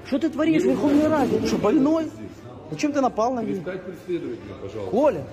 Что 0.07 0.19
ты 0.19 0.31
творишь 0.31 0.63
в 0.63 0.67
Верховной 0.67 1.09
Раде? 1.09 1.39
Ты 1.39 1.47
что, 1.47 1.59
больной? 1.59 2.11
Зачем 2.71 2.93
ты 2.93 3.01
напал 3.01 3.35
на 3.35 3.41
меня? 3.41 3.55
Перестать 3.63 3.83
преследовать 3.85 4.39
меня, 4.45 4.55
пожалуйста. 4.63 4.91
Коля? 4.91 5.25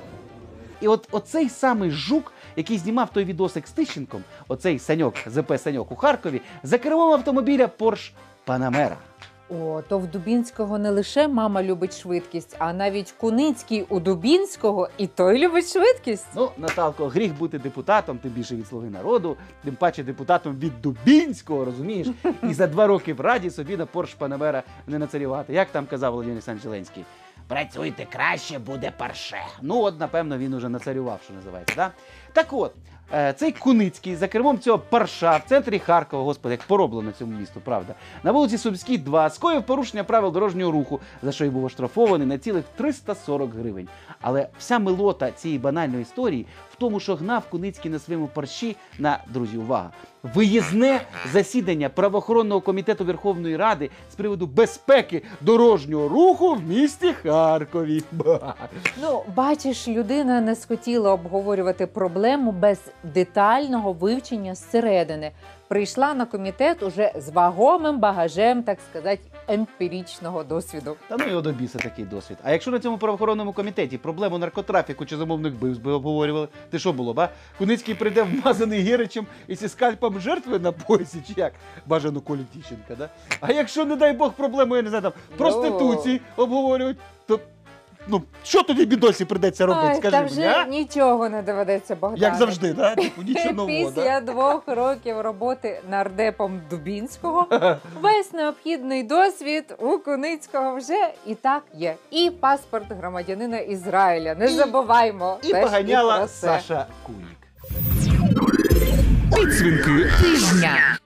І 0.80 0.88
от 0.88 1.08
оцей 1.10 1.48
самий 1.48 1.90
жук, 1.90 2.32
який 2.56 2.78
знімав 2.78 3.10
той 3.12 3.24
відосик 3.24 3.68
з 3.68 3.70
Тищенком, 3.70 4.24
оцей 4.48 4.78
Саньок, 4.78 5.14
ЗП 5.26 5.52
Саньок 5.58 5.92
у 5.92 5.96
Харкові, 5.96 6.40
за 6.62 6.78
кермом 6.78 7.12
автомобіля 7.12 7.70
Porsche 7.78 8.10
Panamera. 8.46 8.96
О, 9.50 9.82
то 9.88 9.98
в 9.98 10.06
Дубінського 10.06 10.78
не 10.78 10.90
лише 10.90 11.28
мама 11.28 11.62
любить 11.62 12.00
швидкість, 12.00 12.56
а 12.58 12.72
навіть 12.72 13.10
Куницький 13.10 13.86
у 13.88 14.00
Дубінського 14.00 14.88
і 14.98 15.06
той 15.06 15.38
любить 15.38 15.72
швидкість. 15.72 16.26
Ну, 16.34 16.50
Наталко, 16.58 17.08
гріх 17.08 17.38
бути 17.38 17.58
депутатом, 17.58 18.18
тим 18.18 18.30
більше 18.30 18.56
від 18.56 18.66
слуги 18.66 18.90
народу, 18.90 19.36
тим 19.64 19.74
паче 19.74 20.02
депутатом 20.02 20.56
від 20.58 20.82
Дубінського, 20.82 21.64
розумієш? 21.64 22.06
І 22.42 22.54
за 22.54 22.66
два 22.66 22.86
роки 22.86 23.14
в 23.14 23.20
раді 23.20 23.50
собі 23.50 23.76
на 23.76 23.84
Porsche 23.84 24.18
Panamera 24.18 24.62
не 24.86 24.98
нацарювати. 24.98 25.52
Як 25.52 25.68
там 25.70 25.86
казав 25.86 26.12
Володимир 26.12 26.34
Олександрович 26.34 26.62
Зеленський? 26.62 27.04
Працюйте 27.50 28.06
краще, 28.12 28.58
буде 28.58 28.92
парше. 28.96 29.36
Ну, 29.62 29.82
от, 29.82 30.00
напевно, 30.00 30.38
він 30.38 30.54
уже 30.54 30.68
нацарював, 30.68 31.20
що 31.24 31.34
називається. 31.34 31.74
Да? 31.76 31.90
Так 32.32 32.52
от, 32.52 32.72
е, 33.14 33.32
цей 33.32 33.52
Куницький 33.52 34.16
за 34.16 34.28
кермом 34.28 34.58
цього 34.58 34.78
парша 34.78 35.36
в 35.36 35.42
центрі 35.48 35.78
Харкова, 35.78 36.22
господи, 36.22 36.54
як 36.54 36.62
пороблено 36.62 37.12
цьому 37.12 37.38
місту, 37.38 37.60
правда, 37.64 37.94
на 38.22 38.32
вулиці 38.32 38.58
Сумській 38.58 38.98
2 38.98 39.30
скоїв 39.30 39.62
порушення 39.62 40.04
правил 40.04 40.32
дорожнього 40.32 40.72
руху, 40.72 41.00
за 41.22 41.32
що 41.32 41.44
й 41.44 41.48
був 41.48 41.64
оштрафований 41.64 42.26
на 42.26 42.38
цілих 42.38 42.64
340 42.76 43.54
гривень. 43.54 43.88
Але 44.20 44.48
вся 44.58 44.78
милота 44.78 45.30
цієї 45.30 45.58
банальної 45.58 46.02
історії 46.02 46.46
тому, 46.80 47.00
що 47.00 47.14
гнав 47.14 47.50
Куницький 47.50 47.90
на 47.90 47.98
своєму 47.98 48.28
парші 48.28 48.76
на 48.98 49.18
друзі, 49.28 49.56
увага. 49.56 49.90
Виїзне 50.34 51.00
засідання 51.32 51.88
правоохоронного 51.88 52.60
комітету 52.60 53.04
Верховної 53.04 53.56
Ради 53.56 53.90
з 54.12 54.14
приводу 54.14 54.46
безпеки 54.46 55.22
дорожнього 55.40 56.08
руху 56.08 56.54
в 56.54 56.62
місті 56.62 57.12
Харкові. 57.12 58.02
Ну, 59.02 59.22
бачиш, 59.36 59.88
людина 59.88 60.40
не 60.40 60.56
схотіла 60.56 61.12
обговорювати 61.12 61.86
проблему 61.86 62.52
без 62.52 62.78
детального 63.14 63.92
вивчення 63.92 64.54
зсередини. 64.54 65.32
Прийшла 65.70 66.14
на 66.14 66.26
комітет 66.26 66.82
уже 66.82 67.12
з 67.16 67.28
вагомим 67.28 67.98
багажем, 67.98 68.62
так 68.62 68.78
сказати, 68.90 69.20
емпірічного 69.48 70.44
досвіду. 70.44 70.96
Та 71.08 71.16
ну 71.18 71.26
його 71.28 71.40
до 71.40 71.52
біса 71.52 71.78
такий 71.78 72.04
досвід. 72.04 72.38
А 72.42 72.52
якщо 72.52 72.70
на 72.70 72.78
цьому 72.78 72.98
правоохоронному 72.98 73.52
комітеті 73.52 73.98
проблему 73.98 74.38
наркотрафіку 74.38 75.06
чи 75.06 75.16
замовних 75.16 75.52
вбивств 75.52 75.84
би 75.84 75.92
обговорювали, 75.92 76.48
ти 76.70 76.78
що 76.78 76.92
було, 76.92 77.14
ба? 77.14 77.28
Куницький 77.58 77.94
прийде 77.94 78.22
вмазаний 78.22 78.80
гіричем 78.80 79.26
і 79.48 79.54
зі 79.54 79.68
скальпом 79.68 80.20
жертви 80.20 80.58
на 80.58 80.72
поясі, 80.72 81.22
чи 81.26 81.34
як? 81.36 81.52
Бажано 81.86 82.20
Колі 82.20 82.44
Тіщенка, 82.52 82.94
да? 82.94 83.08
А 83.40 83.52
якщо, 83.52 83.84
не 83.84 83.96
дай 83.96 84.12
Бог, 84.12 84.32
проблему, 84.32 84.76
я 84.76 84.82
не 84.82 84.88
знаю, 84.88 85.02
там, 85.02 85.12
проституції 85.36 86.20
обговорюють, 86.36 86.98
то 87.26 87.40
ну, 88.10 88.22
що 88.44 88.62
тоді 88.62 88.86
бідосі 88.86 89.24
придеться 89.24 89.66
робити, 89.66 89.86
Ой, 89.90 89.94
скажи 89.96 90.10
та 90.16 90.22
мені, 90.22 90.32
вже 90.32 90.48
а? 90.48 90.64
нічого 90.64 91.28
не 91.28 91.42
доведеться 91.42 91.94
Богдану. 91.94 92.22
Як 92.22 92.34
завжди, 92.34 92.72
да? 92.72 92.94
Типу, 92.94 93.22
нічого 93.22 93.52
нового, 93.54 93.66
Після 93.90 94.20
да? 94.20 94.32
двох 94.32 94.62
років 94.66 95.20
роботи 95.20 95.80
нардепом 95.90 96.60
Дубінського 96.70 97.46
весь 98.00 98.32
необхідний 98.32 99.02
досвід 99.02 99.74
у 99.78 99.98
Куницького 99.98 100.76
вже 100.76 101.12
і 101.26 101.34
так 101.34 101.62
є. 101.74 101.94
І 102.10 102.30
паспорт 102.30 102.86
громадянина 102.90 103.58
Ізраїля. 103.58 104.34
Не 104.34 104.48
забуваймо. 104.48 105.38
І 105.42 105.52
теж 105.52 105.62
поганяла 105.64 106.18
про 106.18 106.26
це. 106.26 106.46
Саша 106.46 106.86
Кунік. 107.02 107.40
Підсвінки 109.36 110.10
Тижня. 110.22 110.98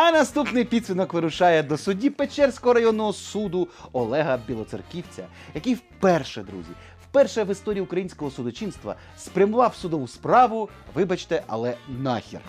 А 0.00 0.10
наступний 0.10 0.64
підсвінок 0.64 1.14
вирушає 1.14 1.62
до 1.62 1.76
судді 1.76 2.10
Печерського 2.10 2.74
районного 2.74 3.12
суду 3.12 3.68
Олега 3.92 4.38
Білоцерківця, 4.46 5.26
який 5.54 5.74
вперше, 5.74 6.42
друзі, 6.42 6.70
вперше 7.08 7.44
в 7.44 7.50
історії 7.50 7.82
українського 7.82 8.30
судочинства 8.30 8.94
спрямував 9.16 9.74
судову 9.74 10.08
справу, 10.08 10.68
вибачте, 10.94 11.42
але 11.46 11.76
нахер. 11.88 12.40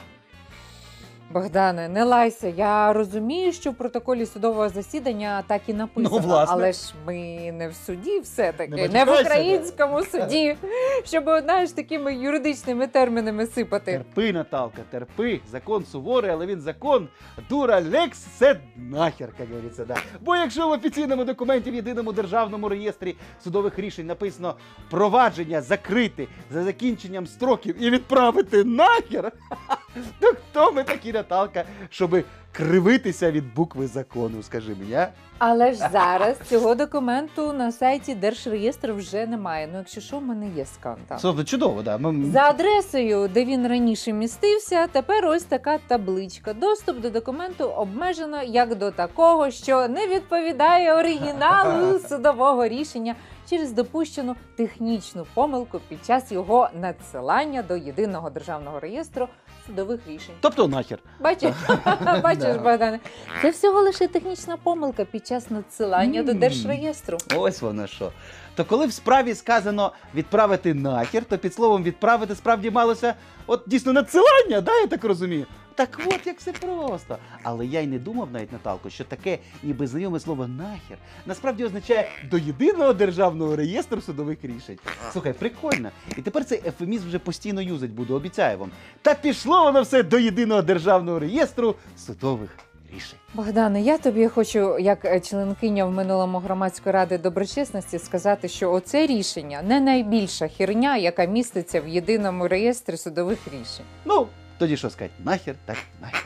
Богдане, 1.33 1.89
не 1.89 2.03
лайся. 2.03 2.47
Я 2.47 2.93
розумію, 2.93 3.53
що 3.53 3.71
в 3.71 3.75
протоколі 3.75 4.25
судового 4.25 4.69
засідання 4.69 5.43
так 5.47 5.61
і 5.67 5.73
написано, 5.73 6.21
Ну, 6.27 6.45
але 6.47 6.71
ж 6.71 6.93
ми 7.07 7.15
не 7.51 7.69
в 7.69 7.73
суді, 7.85 8.19
все 8.19 8.51
таки 8.51 8.71
Не 8.71 8.87
не, 8.87 9.05
в 9.05 9.21
українському 9.21 10.03
суді, 10.03 10.55
щоб 11.03 11.23
знаєш 11.23 11.71
такими 11.71 12.15
юридичними 12.15 12.87
термінами 12.87 13.45
сипати. 13.45 13.91
Терпи, 13.91 14.33
Наталка, 14.33 14.81
терпи. 14.89 15.39
Закон 15.51 15.85
суворий, 15.85 16.31
але 16.31 16.45
він 16.45 16.61
закон. 16.61 17.07
Дура 17.49 17.81
лекс 17.81 18.19
це 18.19 18.59
нахер, 18.75 19.29
як 19.39 19.49
говориться. 19.49 19.85
Да. 19.85 19.95
Бо 20.21 20.35
якщо 20.35 20.67
в 20.67 20.71
офіційному 20.71 21.23
документі 21.25 21.71
в 21.71 21.75
єдиному 21.75 22.13
державному 22.13 22.69
реєстрі 22.69 23.15
судових 23.43 23.79
рішень 23.79 24.05
написано 24.07 24.55
провадження 24.89 25.61
закрити 25.61 26.27
за 26.51 26.63
закінченням 26.63 27.27
строків 27.27 27.83
і 27.83 27.89
відправити 27.89 28.63
нахер, 28.63 29.31
то 30.19 30.27
хто 30.33 30.71
ми 30.71 30.83
такі, 30.83 31.13
Наталка, 31.13 31.63
щоб 31.89 32.23
кривитися 32.51 33.31
від 33.31 33.53
букви 33.53 33.87
закону, 33.87 34.43
скажи 34.43 34.75
мені, 34.79 34.93
а? 34.93 35.07
Але 35.37 35.71
ж 35.73 35.77
зараз 35.91 36.37
цього 36.49 36.75
документу 36.75 37.53
на 37.53 37.71
сайті 37.71 38.15
Держреєстру 38.15 38.95
вже 38.95 39.25
немає. 39.25 39.69
Ну, 39.71 39.77
якщо 39.77 40.01
що, 40.01 40.17
в 40.17 40.23
мене 40.23 40.49
є 40.55 40.65
скандал. 40.65 41.17
Тобто 41.21 41.43
чудово, 41.43 41.81
да. 41.81 41.97
Ми- 41.97 42.31
За 42.31 42.41
адресою, 42.41 43.27
де 43.27 43.45
він 43.45 43.67
раніше 43.67 44.13
містився, 44.13 44.87
тепер 44.87 45.25
ось 45.25 45.43
така 45.43 45.77
табличка. 45.87 46.53
Доступ 46.53 46.99
до 47.01 47.09
документу 47.09 47.63
обмежено 47.63 48.43
як 48.43 48.75
до 48.75 48.91
такого, 48.91 49.51
що 49.51 49.87
не 49.87 50.07
відповідає 50.07 50.93
оригіналу 50.95 51.99
судового 52.09 52.67
рішення 52.67 53.15
через 53.49 53.71
допущену 53.71 54.35
технічну 54.55 55.25
помилку 55.33 55.79
під 55.89 56.05
час 56.05 56.31
його 56.31 56.69
надсилання 56.81 57.61
до 57.63 57.75
єдиного 57.75 58.29
державного 58.29 58.79
реєстру 58.79 59.27
судових 59.67 59.99
рішень. 60.07 60.35
Тобто 60.41 60.67
нахер. 60.67 60.99
Бачиш, 61.19 61.53
бачиш, 62.39 62.55
Да. 62.57 62.69
Богдане, 62.69 62.99
це 63.41 63.49
всього 63.49 63.81
лише 63.81 64.07
технічна 64.07 64.57
помилка 64.57 65.05
під 65.05 65.27
час 65.27 65.49
надсилання 65.49 66.23
до 66.23 66.33
держреєстру. 66.33 67.17
Ось 67.35 67.61
воно 67.61 67.87
що. 67.87 68.11
То 68.55 68.65
коли 68.65 68.85
в 68.87 68.93
справі 68.93 69.35
сказано 69.35 69.91
відправити 70.15 70.73
нахер, 70.73 71.25
то 71.25 71.37
під 71.37 71.53
словом 71.53 71.83
відправити 71.83 72.35
справді 72.35 72.71
малося 72.71 73.13
от 73.47 73.63
дійсно 73.67 73.93
надсилання, 73.93 74.61
да, 74.61 74.79
я 74.79 74.87
так 74.87 75.03
розумію. 75.03 75.45
Так 75.79 75.99
от 76.05 76.27
як 76.27 76.37
все 76.39 76.51
просто. 76.51 77.17
Але 77.43 77.65
я 77.65 77.81
й 77.81 77.87
не 77.87 77.99
думав 77.99 78.31
навіть, 78.31 78.51
Наталко, 78.51 78.89
що 78.89 79.03
таке 79.03 79.39
ніби 79.63 79.87
знайоме 79.87 80.19
слово 80.19 80.47
нахер 80.47 80.97
насправді 81.25 81.65
означає 81.65 82.07
до 82.31 82.37
єдиного 82.37 82.93
державного 82.93 83.55
реєстру 83.55 84.01
судових 84.01 84.37
рішень. 84.43 84.79
Слухай, 85.11 85.33
прикольно. 85.33 85.89
І 86.17 86.21
тепер 86.21 86.45
цей 86.45 86.61
ефемізм 86.65 87.07
вже 87.07 87.19
постійно 87.19 87.61
юзать 87.61 87.91
буду, 87.91 88.15
обіцяю 88.15 88.57
вам. 88.57 88.71
Та 89.01 89.13
пішло 89.13 89.63
воно 89.63 89.81
все 89.81 90.03
до 90.03 90.19
єдиного 90.19 90.61
державного 90.61 91.19
реєстру 91.19 91.75
судових 91.97 92.49
рішень. 92.95 93.19
Богдане, 93.33 93.81
я 93.81 93.97
тобі 93.97 94.27
хочу, 94.27 94.79
як 94.79 95.05
е, 95.05 95.19
членкиня 95.19 95.85
в 95.85 95.91
минулому 95.91 96.39
громадської 96.39 96.93
ради 96.93 97.17
доброчесності, 97.17 97.99
сказати, 97.99 98.47
що 98.47 98.71
оце 98.71 99.07
рішення 99.07 99.61
не 99.61 99.79
найбільша 99.79 100.47
херня, 100.47 100.97
яка 100.97 101.25
міститься 101.25 101.81
в 101.81 101.87
єдиному 101.87 102.47
реєстрі 102.47 102.97
судових 102.97 103.39
рішень. 103.47 103.85
Ну, 104.05 104.27
тоді 104.59 104.77
що 104.77 104.89
сказати, 104.89 105.13
нахер, 105.25 105.55
так 105.65 105.77
нахер. 106.01 106.25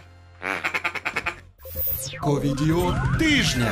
Ковідіот 2.22 2.96
тижня. 3.20 3.72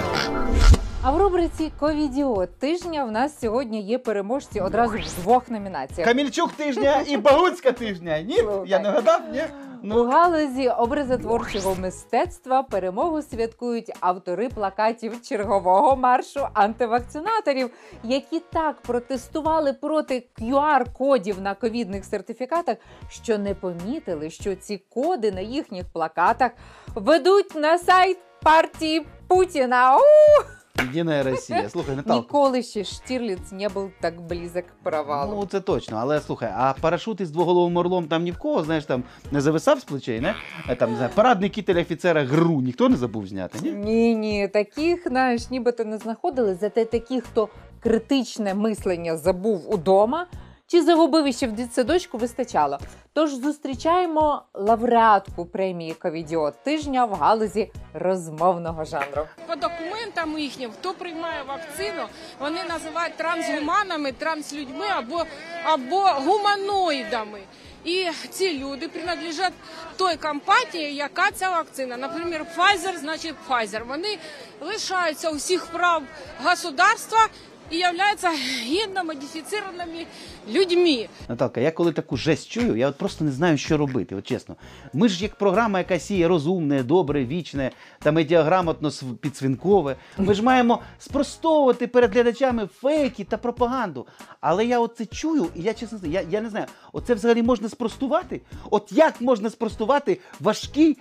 А 1.04 1.12
в 1.12 1.18
рубриці 1.18 1.72
Ковідіот 1.80 2.60
тижня 2.60 3.04
в 3.06 3.12
нас 3.12 3.40
сьогодні 3.40 3.82
є 3.82 3.98
переможці 3.98 4.60
одразу 4.60 4.98
в 4.98 5.22
двох 5.22 5.50
номінаціях. 5.50 6.08
Камільчук 6.08 6.54
тижня 6.54 7.04
і 7.08 7.18
Багуцька 7.18 7.72
тижня. 7.72 8.22
Ні, 8.22 8.38
Слухай. 8.38 8.62
я 8.66 8.80
не 8.80 8.90
гадав, 8.90 9.22
ні. 9.34 9.42
У 9.84 10.04
галузі 10.04 10.70
образотворчого 10.70 11.76
мистецтва 11.76 12.64
перемогу 12.64 13.22
святкують 13.22 13.92
автори 14.00 14.50
плакатів 14.50 15.22
чергового 15.22 15.96
маршу 15.96 16.48
антивакцинаторів, 16.54 17.70
які 18.04 18.40
так 18.40 18.82
протестували 18.82 19.74
проти 19.74 20.28
QR-кодів 20.42 21.42
на 21.42 21.56
ковідних 21.56 22.06
сертифікатах, 22.06 22.78
що 23.10 23.38
не 23.38 23.56
помітили, 23.56 24.30
що 24.30 24.56
ці 24.56 24.78
коди 24.90 25.32
на 25.32 25.42
їхніх 25.42 25.86
плакатах 25.94 26.52
ведуть 26.96 27.56
на 27.56 27.78
сайт 27.78 28.18
партії 28.44 29.06
Путіна. 29.28 29.98
У! 29.98 30.61
Єдина 30.80 31.24
Росія. 31.24 31.70
Слухай, 31.70 31.96
Наталка. 31.96 32.22
Ніколи 32.22 32.64
ще 32.64 32.84
Штірліц 32.84 33.52
не 33.52 33.70
був 33.70 33.92
так 34.02 34.22
близок 34.22 34.64
к 34.66 34.74
провалу. 34.84 35.36
Ну, 35.36 35.46
це 35.46 35.60
точно, 35.60 35.98
але 36.02 36.22
слухай, 36.22 36.54
а 36.58 36.74
парашут 36.82 37.22
із 37.22 37.32
двоголовим 37.32 37.78
орлом 37.78 38.08
там 38.08 38.24
ні 38.24 38.32
в 38.32 38.38
кого, 38.38 38.64
знаєш, 38.64 38.86
там 38.86 39.04
не 39.32 39.42
зависав 39.42 39.80
з 39.80 39.84
плечей, 39.84 40.20
не? 40.20 40.36
А 40.68 40.76
там, 40.76 40.92
не 40.92 40.98
знаю, 40.98 41.12
парадний 41.16 41.50
кітель 41.50 41.82
офіцера 41.82 42.24
ГРУ 42.24 42.62
ніхто 42.62 42.90
не 42.90 42.98
забув 42.98 43.28
зняти, 43.28 43.60
ні? 43.64 43.72
Ні, 43.72 44.16
ні, 44.16 44.48
таких, 44.48 45.08
знаєш, 45.08 45.50
нібито 45.50 45.86
не 45.86 45.98
знаходили. 45.98 46.56
Зате 46.56 46.86
такі, 46.86 47.22
хто 47.22 47.50
критичне 47.80 48.54
мислення 48.54 49.18
забув 49.18 49.74
удома 49.74 50.28
чи 50.72 50.82
загубив 50.82 51.28
іще 51.28 51.48
в 51.48 51.52
дитсадочку, 51.52 52.18
вистачало. 52.18 52.80
Тож 53.14 53.34
зустрічаємо 53.34 54.44
лауреатку 54.54 55.46
премії 55.46 55.94
Ковідіот 55.94 56.64
тижня 56.64 57.06
в 57.06 57.14
галузі 57.14 57.72
розмовного 57.94 58.86
жанру. 58.86 59.28
По 59.48 59.56
документам 59.56 60.40
їхнім, 60.40 60.72
хто 60.72 60.94
приймає 60.94 61.44
вакцину, 61.44 62.04
вони 62.40 62.64
називають 62.70 63.18
трансгуманами, 63.18 64.12
транслюдьми 64.12 64.86
або, 64.98 65.26
або 65.64 66.02
гуманоїдами. 66.02 67.40
І 67.84 68.08
ці 68.30 68.60
люди 68.60 68.88
принадлежать 68.88 69.54
той 69.98 70.16
компанії, 70.16 70.96
яка 70.96 71.32
ця 71.32 71.50
вакцина. 71.50 71.98
Наприклад, 71.98 72.48
Pfizer, 72.58 72.98
значить 72.98 73.36
Pfizer. 73.50 73.88
Вони 73.88 74.18
лишаються 74.62 75.30
усіх 75.30 75.66
прав 75.66 76.04
государства 76.44 77.28
і 77.72 77.78
являються 77.78 78.30
генно 78.70 79.04
модифіцированими 79.04 80.06
людьми. 80.50 81.08
Наталка, 81.30 81.60
я 81.62 81.72
коли 81.72 81.92
таку 81.92 82.18
жесть 82.18 82.50
чую, 82.50 82.76
я 82.76 82.90
от 82.90 82.98
просто 82.98 83.24
не 83.24 83.32
знаю, 83.32 83.58
що 83.58 83.78
робити, 83.78 84.16
от 84.16 84.28
чесно. 84.28 84.56
Ми 84.94 85.10
ж 85.10 85.24
як 85.24 85.36
програма, 85.36 85.80
яка 85.80 86.00
сіє 86.00 86.28
розумне, 86.28 86.84
добре, 86.84 87.26
вічне 87.26 87.72
та 88.00 88.12
медіаграмотно 88.12 88.90
св- 88.90 89.16
підсвинкове. 89.16 89.96
Ми 90.18 90.34
ж 90.34 90.44
маємо 90.44 90.82
спростовувати 91.00 91.88
перед 91.88 92.14
глядачами 92.14 92.70
фейки 92.82 93.24
та 93.24 93.38
пропаганду. 93.38 94.08
Але 94.42 94.66
я 94.66 94.80
оце 94.80 95.06
чую, 95.06 95.48
і 95.56 95.62
я 95.62 95.74
чесно 95.74 96.00
я, 96.04 96.24
я 96.32 96.42
не 96.42 96.50
знаю, 96.50 96.66
оце 96.94 97.14
взагалі 97.14 97.44
можна 97.44 97.70
спростувати? 97.70 98.42
От 98.72 98.92
як 98.92 99.22
можна 99.22 99.50
спростувати 99.50 100.20
важкі, 100.40 100.98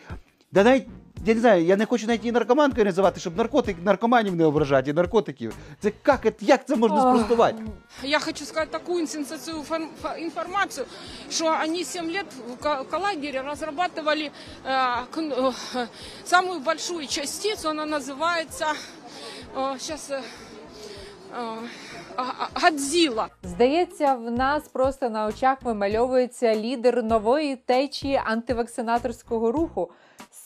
да 0.52 0.64
навіть. 0.64 0.86
Я 1.27 1.33
не 1.33 1.39
знаю, 1.39 1.65
я 1.65 1.75
не 1.75 1.85
хочу 1.85 2.07
навіть 2.07 2.21
її 2.21 2.31
наркоманкою 2.31 2.85
називати, 2.85 3.19
щоб 3.19 3.37
наркотик, 3.37 3.77
наркоманів 3.83 4.35
не 4.35 4.45
ображати, 4.45 4.89
і 4.89 4.93
наркотиків. 4.93 5.55
Це 5.79 5.91
як, 6.07 6.33
як 6.41 6.67
це 6.67 6.75
можна 6.75 7.01
спростувати? 7.01 7.63
Я 8.03 8.19
хочу 8.19 8.45
сказать 8.45 8.71
такую 8.71 9.07
сенсацию 9.07 9.57
фон- 9.69 9.87
фо- 10.03 10.17
информацию, 10.23 10.85
что 11.31 11.45
они 11.63 11.83
7 11.83 12.05
лет 12.11 12.25
в 12.49 12.63
ко- 12.63 12.85
в 12.91 13.01
лагере 13.01 13.41
разрабатывали 13.41 14.31
э, 14.69 14.97
кн- 15.15 15.53
э, 15.75 15.87
самую 16.25 16.59
большую 16.59 17.07
частицу, 17.07 17.69
она 17.69 17.85
называется, 17.85 18.65
сейчас 19.79 20.11
а, 22.15 22.21
а, 22.21 22.59
Годзилла. 22.61 23.27
Здається, 23.43 24.13
в 24.13 24.31
нас 24.31 24.67
просто 24.67 25.09
на 25.09 25.25
очах 25.25 25.57
вимальовується 25.61 26.55
лідер 26.55 27.03
нової 27.03 27.55
течії 27.55 28.21
антивакцинаторського 28.25 29.51
руху. 29.51 29.91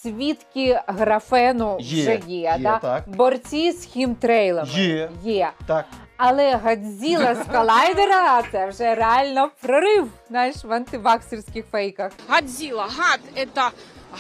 Свідки 0.02 0.82
графену 0.88 1.78
Є, 1.80 2.02
вже 2.02 2.20
є, 2.28 2.39
є, 2.42 2.58
да? 2.60 2.80
так. 2.80 3.10
борці 3.10 3.72
з 3.72 3.86
хімтрейлами 3.86 4.70
Є. 4.72 5.10
є. 5.24 5.52
Так. 5.68 5.86
Але 6.18 6.56
Гадзіла 6.56 7.36
з 7.36 7.39
колайдера 7.52 8.44
це 8.52 8.68
вже 8.68 8.96
реально 8.96 9.50
прорив 9.62 10.12
знаєш, 10.30 10.63
в 10.63 10.74
антиваксерських 10.74 11.65
фейках. 11.72 12.12
Годзилла. 12.30 12.88
Гад – 12.98 13.36
это 13.36 13.70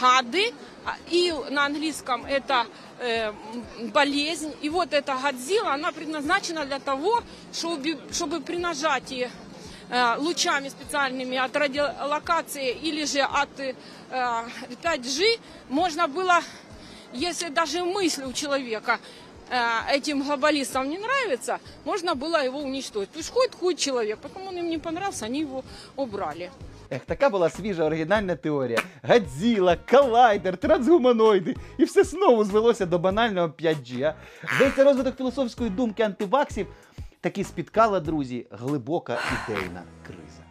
гады, 0.01 0.53
а, 0.85 0.91
и 1.11 1.33
на 1.51 1.65
английском 1.65 2.21
это 2.25 2.63
э, 2.99 3.27
м, 3.79 3.89
болезнь. 3.89 4.53
И 4.61 4.69
вот 4.69 4.93
эта 4.93 5.15
Годзилла, 5.15 5.73
она 5.73 5.91
предназначена 5.91 6.65
для 6.65 6.79
того, 6.79 7.23
чтобы, 7.53 7.97
чтобы 8.11 8.41
при 8.41 8.57
нажатии 8.57 9.29
э, 9.89 10.15
лучами 10.17 10.69
специальными 10.69 11.37
от 11.37 11.55
радиолокации 11.55 12.71
или 12.71 13.05
же 13.05 13.21
от 13.21 13.59
э, 13.59 13.75
5G 14.11 15.39
можно 15.69 16.07
было, 16.07 16.41
если 17.13 17.49
даже 17.49 17.83
мысль 17.83 18.23
у 18.23 18.33
человека 18.33 18.99
э, 19.49 19.57
этим 19.91 20.23
глобалистам 20.23 20.89
не 20.89 20.97
нравится, 20.97 21.59
можно 21.85 22.15
было 22.15 22.43
его 22.43 22.59
уничтожить. 22.59 23.11
То 23.11 23.17
есть 23.19 23.31
ходит 23.31 23.55
хуй 23.55 23.75
человек, 23.75 24.19
потом 24.19 24.47
он 24.47 24.57
им 24.57 24.69
не 24.69 24.77
понравился, 24.77 25.25
они 25.25 25.41
его 25.41 25.63
убрали. 25.95 26.51
Ех, 26.90 27.04
така 27.04 27.30
була 27.30 27.50
свіжа 27.50 27.84
оригінальна 27.84 28.36
теорія. 28.36 28.78
Гадзіла, 29.02 29.76
колайдер, 29.90 30.56
трансгуманоїди. 30.56 31.56
І 31.78 31.84
все 31.84 32.04
знову 32.04 32.44
звелося 32.44 32.86
до 32.86 32.98
банального 32.98 33.48
5G. 33.48 34.02
А? 34.02 34.14
Здається, 34.56 34.84
розвиток 34.84 35.16
філософської 35.16 35.70
думки 35.70 36.02
антиваксів 36.02 36.66
таки 37.20 37.44
спіткала, 37.44 38.00
друзі, 38.00 38.46
глибока 38.50 39.18
ідейна 39.48 39.82
криза. 40.06 40.42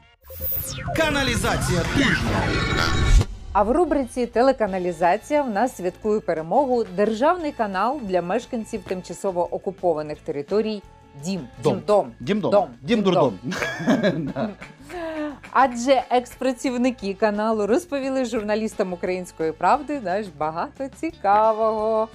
Каналізація 0.98 1.80
тижня. 1.80 2.43
А 3.54 3.63
в 3.63 3.72
рубриці 3.72 4.26
Телеканалізація 4.26 5.41
в 5.41 5.50
нас 5.50 5.76
святкує 5.76 6.19
перемогу 6.19 6.84
державний 6.84 7.52
канал 7.52 8.00
для 8.04 8.22
мешканців 8.22 8.84
тимчасово 8.84 9.54
окупованих 9.54 10.17
територій 10.19 10.82
Дім. 11.23 11.47
Дом. 11.63 11.73
Дім 11.73 11.84
Дом. 11.86 12.12
Дім-дом. 12.19 12.52
Дом. 12.52 12.69
Дім-дурдом. 12.82 13.39
Адже 15.52 16.04
експрацівники 16.10 17.13
каналу 17.13 17.67
розповіли 17.67 18.26
журналістам 18.26 18.93
української 18.93 19.52
правди 19.52 19.99
знаєш, 19.99 20.28
багато 20.38 20.88
цікавого. 20.99 22.08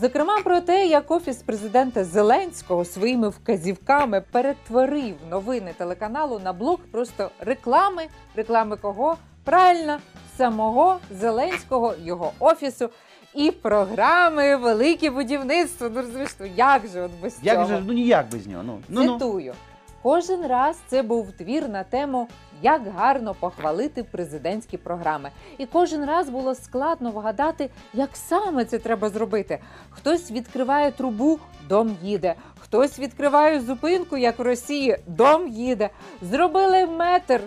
Зокрема, 0.00 0.40
про 0.40 0.60
те, 0.60 0.86
як 0.86 1.10
офіс 1.10 1.36
президента 1.36 2.04
Зеленського 2.04 2.84
своїми 2.84 3.28
вказівками 3.28 4.22
перетворив 4.30 5.14
новини 5.30 5.74
телеканалу 5.78 6.38
на 6.38 6.52
блок 6.52 6.80
просто 6.92 7.30
реклами. 7.40 8.02
Реклами 8.36 8.76
кого? 8.76 9.16
Правильно, 9.44 9.98
самого 10.40 10.98
Зеленського, 11.10 11.94
його 12.04 12.32
офісу 12.38 12.90
і 13.34 13.50
програми 13.50 14.56
Велике 14.56 15.10
будівництво. 15.10 15.88
Ну 15.94 16.00
розумієш, 16.00 16.30
ну 16.40 16.46
як 16.56 16.86
же 16.86 17.00
от 17.02 17.10
без 17.22 17.34
цього? 17.34 17.46
Як 17.46 17.66
же, 17.66 17.82
ну 17.86 17.92
ніяк 17.92 18.26
без 18.30 18.46
нього. 18.46 18.62
Ну, 18.66 18.78
ну, 18.88 19.04
ну. 19.04 19.12
Цитую. 19.12 19.54
Кожен 20.02 20.46
раз 20.46 20.78
це 20.86 21.02
був 21.02 21.32
твір 21.32 21.68
на 21.68 21.84
тему, 21.84 22.28
як 22.62 22.82
гарно 22.96 23.34
похвалити 23.40 24.04
президентські 24.04 24.76
програми. 24.76 25.30
І 25.58 25.66
кожен 25.66 26.04
раз 26.04 26.28
було 26.28 26.54
складно 26.54 27.10
вгадати, 27.10 27.70
як 27.94 28.10
саме 28.12 28.64
це 28.64 28.78
треба 28.78 29.08
зробити. 29.08 29.58
Хтось 29.90 30.30
відкриває 30.30 30.90
трубу, 30.90 31.38
дом 31.68 31.96
їде. 32.02 32.34
Хтось 32.60 32.98
відкриває 32.98 33.60
зупинку, 33.60 34.16
як 34.16 34.38
в 34.38 34.42
Росії, 34.42 34.98
дом 35.06 35.48
їде. 35.48 35.90
Зробили 36.22 36.86
метр 36.86 37.40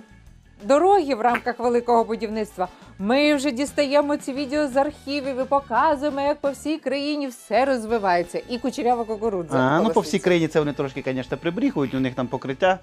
дороги 0.65 1.15
в 1.15 1.21
рамках 1.21 1.59
великого 1.59 2.03
будівництва. 2.03 2.67
Ми 2.99 3.35
вже 3.35 3.51
дістаємо 3.51 4.17
ці 4.17 4.33
відео 4.33 4.67
з 4.67 4.77
архівів 4.77 5.39
і 5.41 5.43
показуємо, 5.43 6.21
як 6.21 6.39
по 6.41 6.51
всій 6.51 6.77
країні 6.77 7.27
все 7.27 7.65
розвивається. 7.65 8.41
І 8.49 8.57
кучерява 8.57 9.03
кукурудза. 9.03 9.57
А, 9.57 9.81
ну 9.81 9.89
по 9.89 9.99
всій 10.01 10.19
країні 10.19 10.47
це 10.47 10.59
вони 10.59 10.73
трошки, 10.73 11.03
звісно, 11.05 11.37
прибріхують, 11.37 11.93
у 11.93 11.99
них 11.99 12.15
там 12.15 12.27
покриття. 12.27 12.79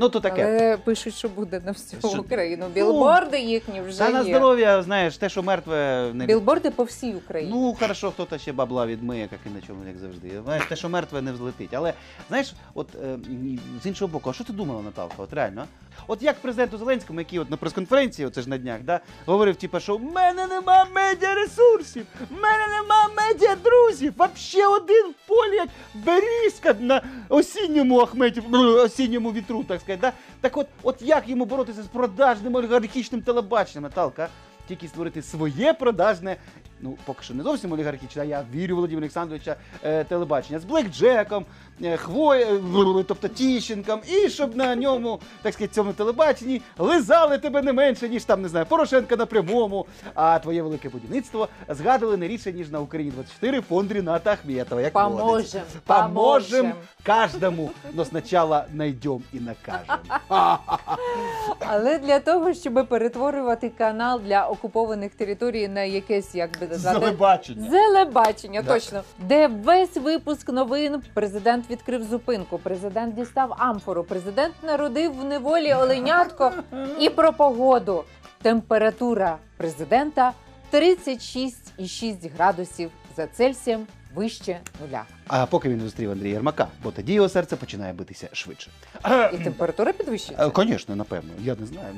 Ну, 0.00 0.08
то 0.08 0.20
таке. 0.20 0.44
Але 0.44 0.76
пишуть, 0.76 1.14
що 1.14 1.28
буде 1.28 1.62
на 1.66 1.72
всю 1.72 2.00
Що? 2.12 2.20
Україну. 2.20 2.66
Білборди 2.74 3.38
їхні 3.40 3.80
вже 3.80 3.98
Та 3.98 4.10
на 4.10 4.18
є. 4.18 4.24
здоров'я, 4.24 4.82
знаєш, 4.82 5.16
те, 5.16 5.28
що 5.28 5.42
мертве, 5.42 6.10
не 6.14 6.26
Білборди 6.26 6.70
по 6.70 6.84
всій 6.84 7.14
Україні. 7.14 7.52
Ну, 7.54 7.76
хорошо, 7.80 8.10
хто-то 8.10 8.38
ще 8.38 8.52
бабла 8.52 8.86
відмиє, 8.86 9.20
як 9.20 9.30
і 9.46 9.48
на 9.54 9.60
чому, 9.66 9.84
як 9.88 9.98
завжди. 9.98 10.30
Знаєш, 10.44 10.64
те, 10.68 10.76
що 10.76 10.88
мертве 10.88 11.22
не 11.22 11.32
взлетить. 11.32 11.74
Але 11.74 11.94
знаєш, 12.28 12.52
от 12.74 12.88
е, 13.04 13.06
м, 13.08 13.58
з 13.82 13.86
іншого 13.86 14.08
боку, 14.12 14.30
а 14.30 14.32
що 14.32 14.44
ти 14.44 14.52
думала, 14.52 14.82
Наталка? 14.82 15.14
От 15.18 15.32
реально? 15.32 15.64
а? 15.64 15.87
От 16.06 16.22
як 16.22 16.40
президенту 16.40 16.78
Зеленському, 16.78 17.20
який 17.20 17.38
от 17.38 17.50
на 17.50 17.56
прес-конференції, 17.56 18.26
оце 18.28 18.42
ж 18.42 18.48
на 18.48 18.58
днях, 18.58 18.80
да, 18.82 19.00
говорив, 19.26 19.56
типу, 19.56 19.80
що 19.80 19.96
в 19.96 20.02
мене 20.02 20.46
нема 20.46 20.86
медіаресурсів, 20.94 22.06
в 22.30 22.34
мене 22.42 22.66
нема 22.68 23.08
медіадрузів, 23.16 24.14
вообще 24.16 24.66
один 24.66 25.10
в 25.10 25.28
полі, 25.28 25.54
як 25.54 25.68
берізка 25.94 26.74
на 26.80 27.02
осінньому 27.28 28.00
Ахметі, 28.00 28.42
ну, 28.48 28.82
осінньому 28.82 29.32
вітру, 29.32 29.64
так 29.64 29.80
сказати. 29.80 30.00
Да? 30.00 30.12
Так 30.40 30.56
от, 30.56 30.66
от 30.82 31.02
як 31.02 31.28
йому 31.28 31.44
боротися 31.44 31.82
з 31.82 31.86
продажним 31.86 32.54
олігархічним 32.54 33.22
телебаченням, 33.22 33.82
Наталка? 33.82 34.28
Тільки 34.68 34.88
створити 34.88 35.22
своє 35.22 35.72
продажне, 35.72 36.36
ну 36.80 36.96
поки 37.04 37.22
що 37.22 37.34
не 37.34 37.42
зовсім 37.42 37.72
олігархічне, 37.72 38.26
я 38.26 38.44
вірю 38.54 38.74
Володимира 38.74 39.04
Олександровича 39.04 39.56
е, 39.84 40.04
телебачення 40.04 40.58
з 40.58 40.64
Блекджеком, 40.64 41.46
е, 41.82 41.96
Хвоє, 41.96 42.46
е, 42.46 43.04
тобто 43.08 43.28
Тіщенком, 43.28 44.00
і 44.08 44.28
щоб 44.28 44.56
на 44.56 44.76
ньому, 44.76 45.20
так 45.42 45.54
сказати, 45.54 45.74
цьому 45.74 45.92
телебаченні 45.92 46.62
лизали 46.78 47.38
тебе 47.38 47.62
не 47.62 47.72
менше, 47.72 48.08
ніж 48.08 48.24
там, 48.24 48.42
не 48.42 48.48
знаю, 48.48 48.66
Порошенка 48.66 49.16
на 49.16 49.26
прямому. 49.26 49.86
А 50.14 50.38
твоє 50.38 50.62
велике 50.62 50.88
будівництво 50.88 51.48
згадували 51.68 52.16
не 52.16 52.28
рідше, 52.28 52.52
ніж 52.52 52.70
на 52.70 52.80
Україні 52.80 53.10
24 53.10 53.60
фонд 53.60 53.92
Ріната 53.92 54.32
Ахметова. 54.32 54.80
Як 54.80 54.92
Поможем, 54.92 55.62
поможем. 55.86 56.72
Каждому, 57.02 57.70
но 57.94 58.04
спочатку 58.04 58.72
найдем 58.72 59.22
і 59.32 59.40
накажем. 59.40 59.96
Але 61.60 61.98
для 61.98 62.18
того, 62.18 62.54
щоб 62.54 62.86
перетворювати 62.88 63.68
канал 63.68 64.20
для 64.20 64.46
окупованих 64.58 65.14
територій 65.14 65.68
на 65.68 65.82
якесь, 65.82 66.34
як 66.34 66.50
би 66.60 66.66
назвати, 66.66 67.00
Телебачення. 67.00 67.70
Зелебачення, 67.70 68.62
Да. 68.62 68.74
точно. 68.74 69.02
Де 69.18 69.46
весь 69.46 69.96
випуск 69.96 70.48
новин 70.48 71.02
президент 71.14 71.70
відкрив 71.70 72.02
зупинку, 72.02 72.58
президент 72.58 73.14
дістав 73.14 73.54
амфору, 73.58 74.04
президент 74.04 74.54
народив 74.62 75.20
в 75.20 75.24
неволі 75.24 75.74
оленятко 75.74 76.52
і 77.00 77.08
про 77.10 77.32
погоду. 77.32 78.04
Температура 78.42 79.38
президента 79.56 80.32
36,6 80.72 82.28
градусів 82.36 82.90
за 83.16 83.26
Цельсієм 83.26 83.86
вище 84.14 84.60
нуля. 84.80 85.02
А 85.28 85.46
поки 85.46 85.68
він 85.68 85.80
зустрів 85.80 86.10
Андрія 86.10 86.32
Єрмака, 86.34 86.66
бо 86.82 86.90
тоді 86.90 87.12
його 87.12 87.28
серце 87.28 87.56
починає 87.56 87.92
битися 87.92 88.28
швидше. 88.32 88.70
І 89.32 89.36
температура 89.38 89.92
підвищується. 89.92 90.50
Звісно, 90.56 90.96
напевно. 90.96 91.30
Я 91.42 91.56
не 91.60 91.66
знаю. 91.66 91.94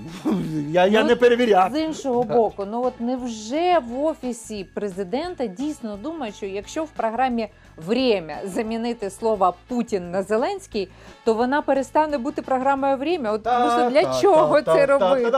Я, 0.71 0.87
я 0.87 1.03
Ну, 1.03 1.09
не 1.09 1.17
перевіряв. 1.17 1.73
З 1.73 1.79
іншого 1.81 2.23
боку, 2.23 2.65
ну 2.71 2.85
от 2.85 3.01
невже 3.01 3.79
в 3.79 4.05
офісі 4.05 4.65
президента 4.75 5.47
дійсно 5.47 5.97
думають, 5.97 6.37
що 6.37 6.47
якщо 6.47 6.85
в 6.85 6.89
програмі 6.89 7.49
«Время» 7.77 8.35
замінити 8.45 9.11
слово 9.11 9.55
Путін 9.69 10.11
на 10.11 10.23
Зеленський, 10.23 10.89
то 11.25 11.35
вона 11.35 11.63
перестане 11.63 12.19
бути 12.19 12.43
програмою 12.43 12.97
«Время»? 12.97 13.33
От 13.33 13.43
просто 13.43 13.91
для 13.91 14.21
чого 14.21 14.63
це 14.63 14.87
робити? 14.87 15.31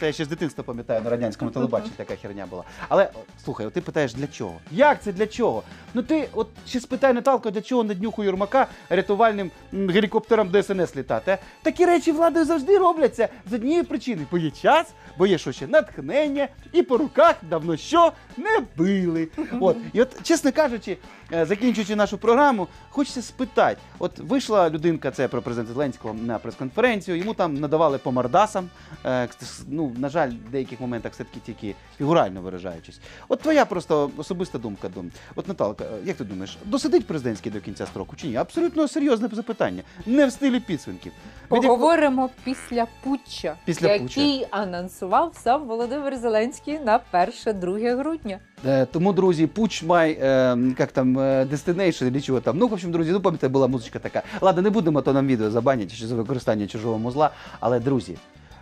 Це 0.00 0.06
я 0.06 0.12
ще 0.12 0.24
з 0.24 0.28
дитинства 0.28 0.64
пам'ятаю, 0.64 1.00
на 1.04 1.10
радянському 1.10 1.50
телебаченні 1.50 1.92
така 1.96 2.14
херня 2.16 2.46
була. 2.50 2.64
Але 2.92 3.10
слухай, 3.44 3.66
от 3.66 3.72
ти 3.72 3.80
питаєш, 3.80 4.14
для 4.14 4.26
чого? 4.26 4.54
Як 4.72 5.02
це 5.02 5.12
для 5.12 5.26
чого? 5.26 5.62
Ну 5.94 6.02
ти 6.02 6.28
от 6.32 6.48
ще 6.66 6.80
спитай 6.80 7.12
Наталко, 7.12 7.50
для 7.50 7.60
чого 7.60 7.84
на 7.84 7.94
днюху 7.94 8.24
Юрмака 8.24 8.66
рятувальним 8.88 9.50
м, 9.74 9.88
гелікоптером 9.90 10.50
ДСНС 10.52 10.96
літати? 10.96 11.32
а? 11.32 11.38
Такі 11.64 11.84
речі 11.86 12.12
владою 12.12 12.44
завжди 12.46 12.78
робляться 12.78 13.28
з 13.50 13.52
однієї 13.54 13.82
причини, 13.82 14.22
бо 14.30 14.38
є 14.38 14.50
час, 14.50 14.86
бо 15.18 15.26
є 15.26 15.38
що 15.38 15.52
ще 15.52 15.66
натхнення, 15.66 16.48
і 16.72 16.82
по 16.82 16.96
руках 16.98 17.34
давно 17.50 17.76
що 17.76 18.12
не 18.36 18.60
били. 18.76 19.28
От 19.60 19.76
і 19.92 20.02
от, 20.02 20.22
чесно 20.22 20.52
кажучи, 20.52 20.96
закінчуючи 21.32 21.96
нашу 21.96 22.18
програму, 22.18 22.68
хочеться 22.90 23.22
спитати: 23.22 23.76
от 23.98 24.18
вийшла 24.18 24.70
людинка, 24.70 25.10
це 25.10 25.28
про 25.28 25.42
президента 25.42 25.72
Зеленського 25.72 26.14
на 26.14 26.38
прес-конференцію, 26.38 27.16
йому 27.16 27.34
там 27.34 27.54
надавали 27.54 27.98
по 27.98 28.12
мордасам. 28.12 28.68
е, 29.06 29.28
Ну, 29.68 29.92
на 29.98 30.08
жаль, 30.08 30.30
в 30.48 30.50
деяких 30.50 30.80
моментах 30.80 31.12
все-таки 31.12 31.40
тільки 31.46 31.74
фігурально 31.98 32.42
виражаючись. 32.42 33.00
От 33.28 33.40
твоя 33.40 33.64
просто 33.64 34.10
особиста 34.16 34.58
думка. 34.58 34.88
Дум. 34.88 35.10
От 35.34 35.48
Наталка, 35.48 35.84
е, 35.84 35.88
як 36.04 36.16
ти 36.16 36.24
думаєш, 36.24 36.58
досидить 36.64 37.06
президентський 37.06 37.52
до 37.52 37.60
кінця 37.60 37.86
строку 37.86 38.16
чи 38.16 38.26
ні? 38.26 38.36
Абсолютно 38.36 38.88
серйозне 38.88 39.28
запитання. 39.32 39.82
Не 40.06 40.26
в 40.26 40.32
стилі 40.32 40.60
підсвинків. 40.60 41.12
Від 41.52 41.62
Поговоримо 41.62 42.30
після 42.44 42.86
путча, 43.04 43.56
Після 43.64 43.88
який 43.92 44.38
путча. 44.38 44.56
анонсував 44.56 45.34
сам 45.34 45.66
Володимир 45.66 46.16
Зеленський 46.16 46.78
на 46.78 47.00
1-2 47.12 47.96
грудня. 47.96 48.38
Е, 48.66 48.86
Тому, 48.86 49.12
друзі, 49.12 49.46
Push 49.46 49.86
My, 49.86 50.24
е, 50.24 50.74
як 50.78 50.92
там, 50.92 51.18
е, 51.18 51.44
Destination, 51.44 52.14
чи 52.14 52.20
чого 52.20 52.40
там. 52.40 52.58
Ну, 52.58 52.68
в 52.68 52.72
общем, 52.72 52.92
друзі, 52.92 53.12
ну 53.12 53.20
пам'ятаєте, 53.20 53.52
була 53.52 53.68
музичка 53.68 53.98
така. 53.98 54.22
Ладно, 54.40 54.62
не 54.62 54.70
будемо, 54.70 55.02
то 55.02 55.12
нам 55.12 55.26
відео 55.26 55.50
забанять 55.50 55.96
чи 55.96 56.06
за 56.06 56.14
використання 56.14 56.66
чужого 56.66 56.98
музла. 56.98 57.30
Але, 57.60 57.80
друзі, 57.80 58.16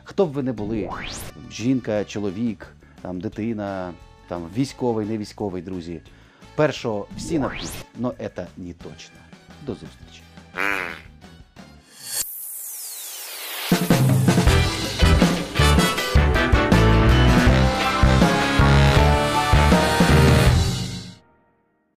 хто 0.04 0.26
б 0.26 0.32
ви 0.32 0.42
не 0.42 0.52
були, 0.52 0.90
жінка, 1.52 2.04
чоловік, 2.04 2.66
там, 3.02 3.20
дитина, 3.20 3.92
там, 4.28 4.42
військовий, 4.56 5.06
не 5.06 5.18
військовий, 5.18 5.62
друзі. 5.62 6.00
Першого 6.54 7.06
всі 7.16 7.38
напишуть, 7.38 7.70
але 8.02 8.14
це 8.36 8.46
не 8.56 8.72
точно. 8.72 9.16
До 9.66 9.72
зустрічі. 9.72 10.22